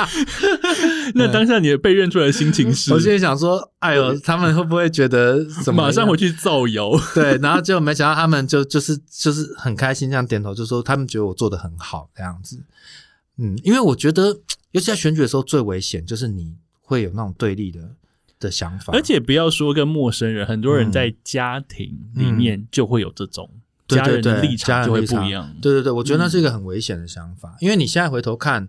[1.16, 2.92] 那当下你被认出来的心情是？
[2.94, 6.92] 我现在想说，哎呦，他们会不会觉得怎么马上回去造谣。
[7.12, 12.62] 对，然后结果没想到他们就就是就是很开心，这样点头，就说他们觉得我做的很好这样子。
[13.38, 14.40] 嗯，因为我觉得，
[14.72, 17.90] 尤其在选举的时候最危险，就是你会有那种对立的
[18.38, 23.50] 的想法，而且不要说跟陌生人，很多人在家庭里面就会有这种、
[23.86, 25.54] 对家人的对对立场就会不一样。
[25.62, 28.68] 对对对，我觉得那是一个很危险的想法，因为你现在回头看，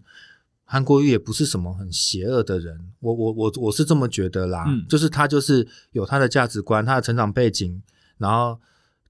[0.65, 4.85] 韩国瑜也不是什么很邪恶的人，我我我我是这么觉得啦，嗯。
[4.87, 7.81] 就是他就是有他的价值观，他的成长背景，
[8.17, 8.59] 然后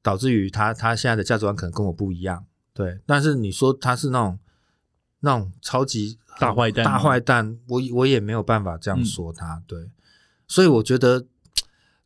[0.02, 4.40] 导致于他他现在的价值观可能跟我不一样，对，但是你说他是那种
[5.22, 9.90] 那种超级大坏蛋大坏蛋，我我也没有办法这样嗯说他，对，
[10.48, 11.26] 所以我觉得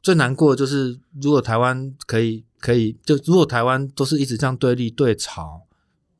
[0.02, 5.64] 最难过的就是，如果台湾可以可以，就如果台湾都是一直这样对立对吵，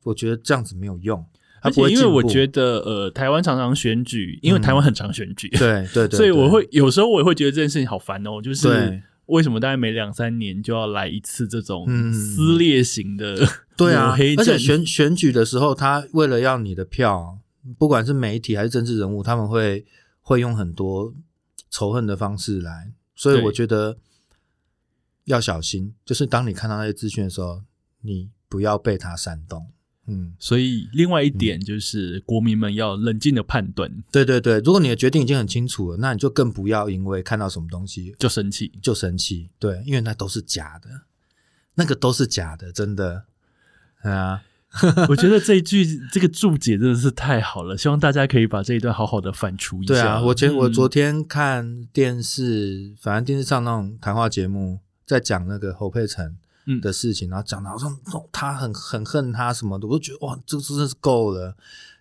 [0.04, 1.24] 我觉得这样子没有用，
[1.60, 2.06] 而且因为。
[2.06, 13.46] 我觉得，呃，台湾常常选举，因为台湾很常选举，对对对， 所以我会有时候我也会觉得这件事情好烦哦，就是对为什么大概每两三年就要来一次这种嗯撕裂型的
[13.76, 17.38] 对啊，而且选选举的时候，他为了要你的票，
[17.78, 19.84] 不管是媒体还是政治人物，他们会
[20.20, 21.14] 会用很多
[21.70, 23.96] 仇恨的方式来，所以我觉得
[25.24, 25.94] 要小心。
[26.04, 27.62] 就是当你看到那些资讯的时候，
[28.02, 29.66] 你不要被他煽动。
[30.06, 38.70] 嗯，所以另外一点就是国民们要冷静的判断，对对对，如果你的决定已经很清楚了，那你就更不要因为看到什么东西就生气。
[38.82, 39.48] 就生气。
[39.58, 40.88] 对，因为那都是假的，
[41.74, 43.24] 那个都是假的，真的。
[44.02, 44.42] 嗯啊，
[45.08, 49.94] 我觉得这一句这个注解真的是太好了，希望大家可以把这一段好好的反刍一下。
[49.94, 56.36] 对啊，我前、我嗯昨天看电视，反正电视上那种谈话节目，在讲那个侯佩岑嗯
[56.80, 61.54] 的事情，然后讲的好像哦他很很恨他什么的，我就觉得哇，这真的是够了，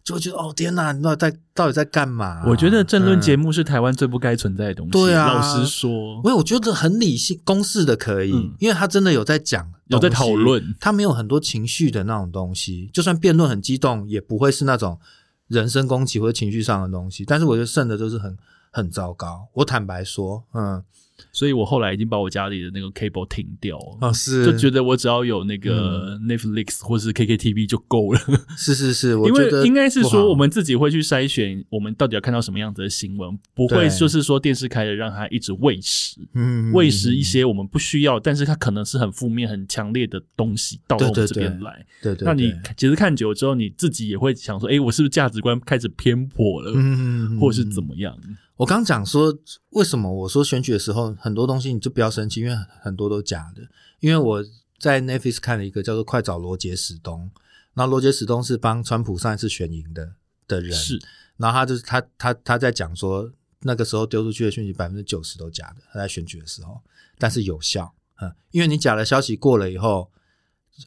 [0.03, 4.91] 就会觉得哦天哪，你到底在到底在干嘛、我觉得政论节目，是台湾最不该存在的东西。
[4.91, 10.75] 对啊老实说，我觉得很理性公式的可以，嗯因为他真的有在讲，有在讨，论。
[10.79, 14.99] 他没有很多情绪的那种东西，就算辩论很激动，也不会是那种
[15.47, 17.23] 人身攻击或者情绪上的东西。
[17.25, 18.37] 但是我觉得剩的都是很
[18.71, 19.47] 很糟糕。
[19.53, 20.83] 我坦白说，嗯，
[21.31, 28.19] 所以我后来已经把我家里的那个 cable 停掉，哦是，就觉得我只要有那个 Netflix 或是 KKTV 就够了。
[28.57, 41.85] 是是是， 我因为应该是说，我们自己会去筛选，我们到底要看到什么样子的新闻，不会就是说电视开了让它一直喂食，嗯喂食一些我们不需要，但是它可能是很负面、很强烈的东西到我们这对对对边来。
[42.01, 47.83] 对对，那你其实看久了之后，你自己也会想说，哎，我是不是价值观开始偏颇了，嗯或是怎么？
[47.83, 48.17] 么样？
[48.63, 49.37] 我刚讲说，
[49.71, 53.61] 为什么我说选举的时候很多东西你就不要生气，因为很多都假的。
[53.99, 54.41] 因为我
[54.79, 57.29] 在 Netflix 看了一个叫做《快找罗杰史东》，
[57.73, 60.13] 然后罗杰史东是帮川普上一次选赢的
[60.47, 60.97] 的人，是，
[61.35, 63.29] 然后他就是他他他在讲说，
[63.63, 66.81] 那个时候丢出去的讯息百分之九十都假的，他在选举的时候，
[67.17, 70.09] 但是有效，嗯，因为你假的消息过了以后，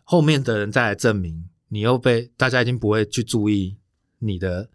[0.02, 3.76] 后面的人再来证明，你又被大家已经不会去注意
[4.20, 4.70] 你的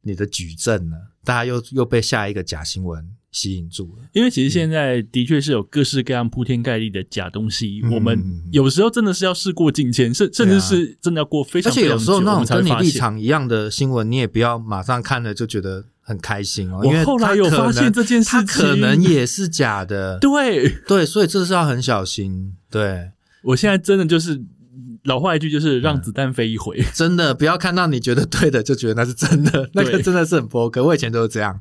[0.00, 4.02] 你的举证了，大家又又被下一个假新闻吸引住了。
[4.12, 8.18] 因为其实现在的确是有各式各样铺天盖地的假东西，嗯我们
[8.50, 12.90] 有时候真的是要事过境迁，甚甚至是真的要过非常而常且有时候那种跟你立。
[12.90, 20.18] 场一样的新闻，你也不要马上看了就觉得很开心哦，因为后来有发现这件事它可能也是假的。
[20.18, 22.56] 对对，所以这是要很小心。
[22.68, 23.12] 对，
[23.44, 24.42] 我现在真的就是
[25.04, 26.80] 老话一句，就是让子弹飞一回。
[26.94, 30.80] 真的不要看到你觉得对的就觉得那是真的， 那个真的是很不 OK。
[30.80, 31.60] 我以前都是这样。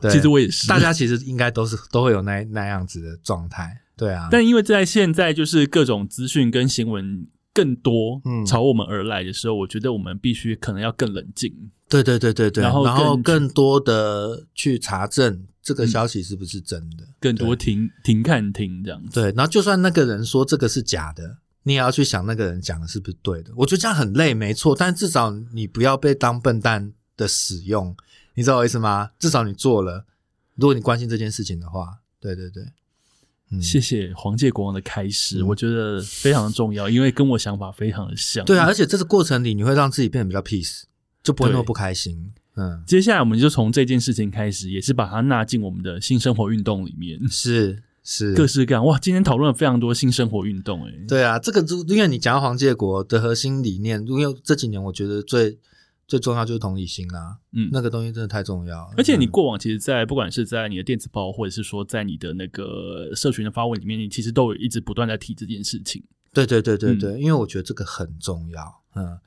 [0.00, 3.82] 对其实我也是，大家其实应该都是都会有那那样子的状态。
[3.96, 11.54] 对啊，但因为在现在就是各种资讯跟新闻更多嗯朝我们而来的时候，我觉得我们必须可能要更冷静。
[11.88, 19.20] 对对对对对，然后更更多的去查证这个消息是不是真的，更多停停看听这样子。
[19.20, 23.52] 对，然后就算那个人说这个是假的，你也要去想那个人讲的是不是对的。
[23.56, 27.96] 我觉得这样很累，没错，但至少你不要被当笨蛋的使用，
[28.34, 29.10] 你知道我意思吗？
[29.18, 30.04] 至少你做了，
[30.56, 32.64] 如果你关心这件事情的话，对对对，
[33.50, 38.44] 嗯，谢谢黄界国王的开始，嗯我觉得非常的重要，因为跟我想法非常的像。
[38.44, 40.82] 对啊，而且这个过程里你会让自己变得比较 peace，
[41.22, 42.32] 就不会那么不开心。
[42.56, 48.84] 嗯，接下来我们就从这件事情开始，也是把它纳进我们的新生活运动里面，是是，各式各样。
[48.84, 55.58] 哇，今天讨论了非常多新生活运动、欸，诶，对啊，这个就因为你讲到黄介国的核心理念，因为这几年我觉得最
[56.08, 58.94] 最重要就是同理心啦，嗯那个东西真的太重要了。
[58.96, 66.02] 而且你嗯过往其实在，不管是在你的电子报，或者是说在你的那个社群的发文里面，你其实都有一直不断在提这件事情。
[66.34, 68.82] 对对对对嗯对，因为我觉得这个很重要。
[68.94, 69.18] 嗯，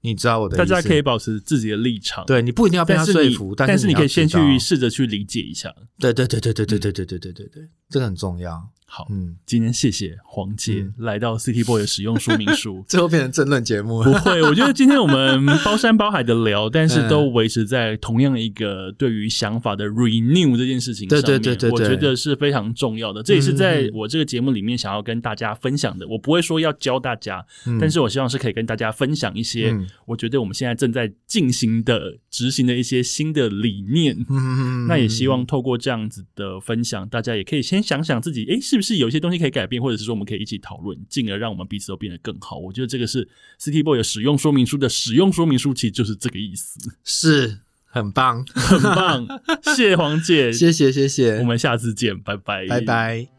[0.00, 5.74] 你知道我的意思，大家可以保持自己的立场，，对你不一定要被他说服，但是你可以先去试着去理解一下。
[5.98, 8.70] 对对对对对对对对对对对对，这个很重要。
[8.86, 12.84] 好，嗯，今天谢谢黄姐、嗯来到 City Boy 的使用说明书。
[12.86, 23.20] 最后变成争论节目不会，我觉得今天我们包山包海的聊，但是嗯都维持在同样一个对于想法的 renew 这件事情上面，对对对对对我觉得是非常重要的。
[23.20, 26.06] 这也是在嗯我这个节目里面想要跟大家分享的。
[26.06, 34.24] 我不会说要教大家，嗯但是我希望是可以跟大家分享一些嗯我觉得我们现在正在进行的、执行的一些新的理念。
[34.28, 42.56] 嗯那也希望透过这样子的分享，大家也可以先想想自己，诶，是不是有一些东西可以改变，或者是说我们可以一起讨论，进而让我们彼此都变得更好。
[42.58, 43.28] 我觉得这个是
[43.60, 49.26] City Boy 的使用说明书的使用说明书，其实就是这个意思，是很棒，很棒。
[49.62, 53.33] 谢谢黄姐， 谢谢谢谢，我们下次见，拜拜，拜拜。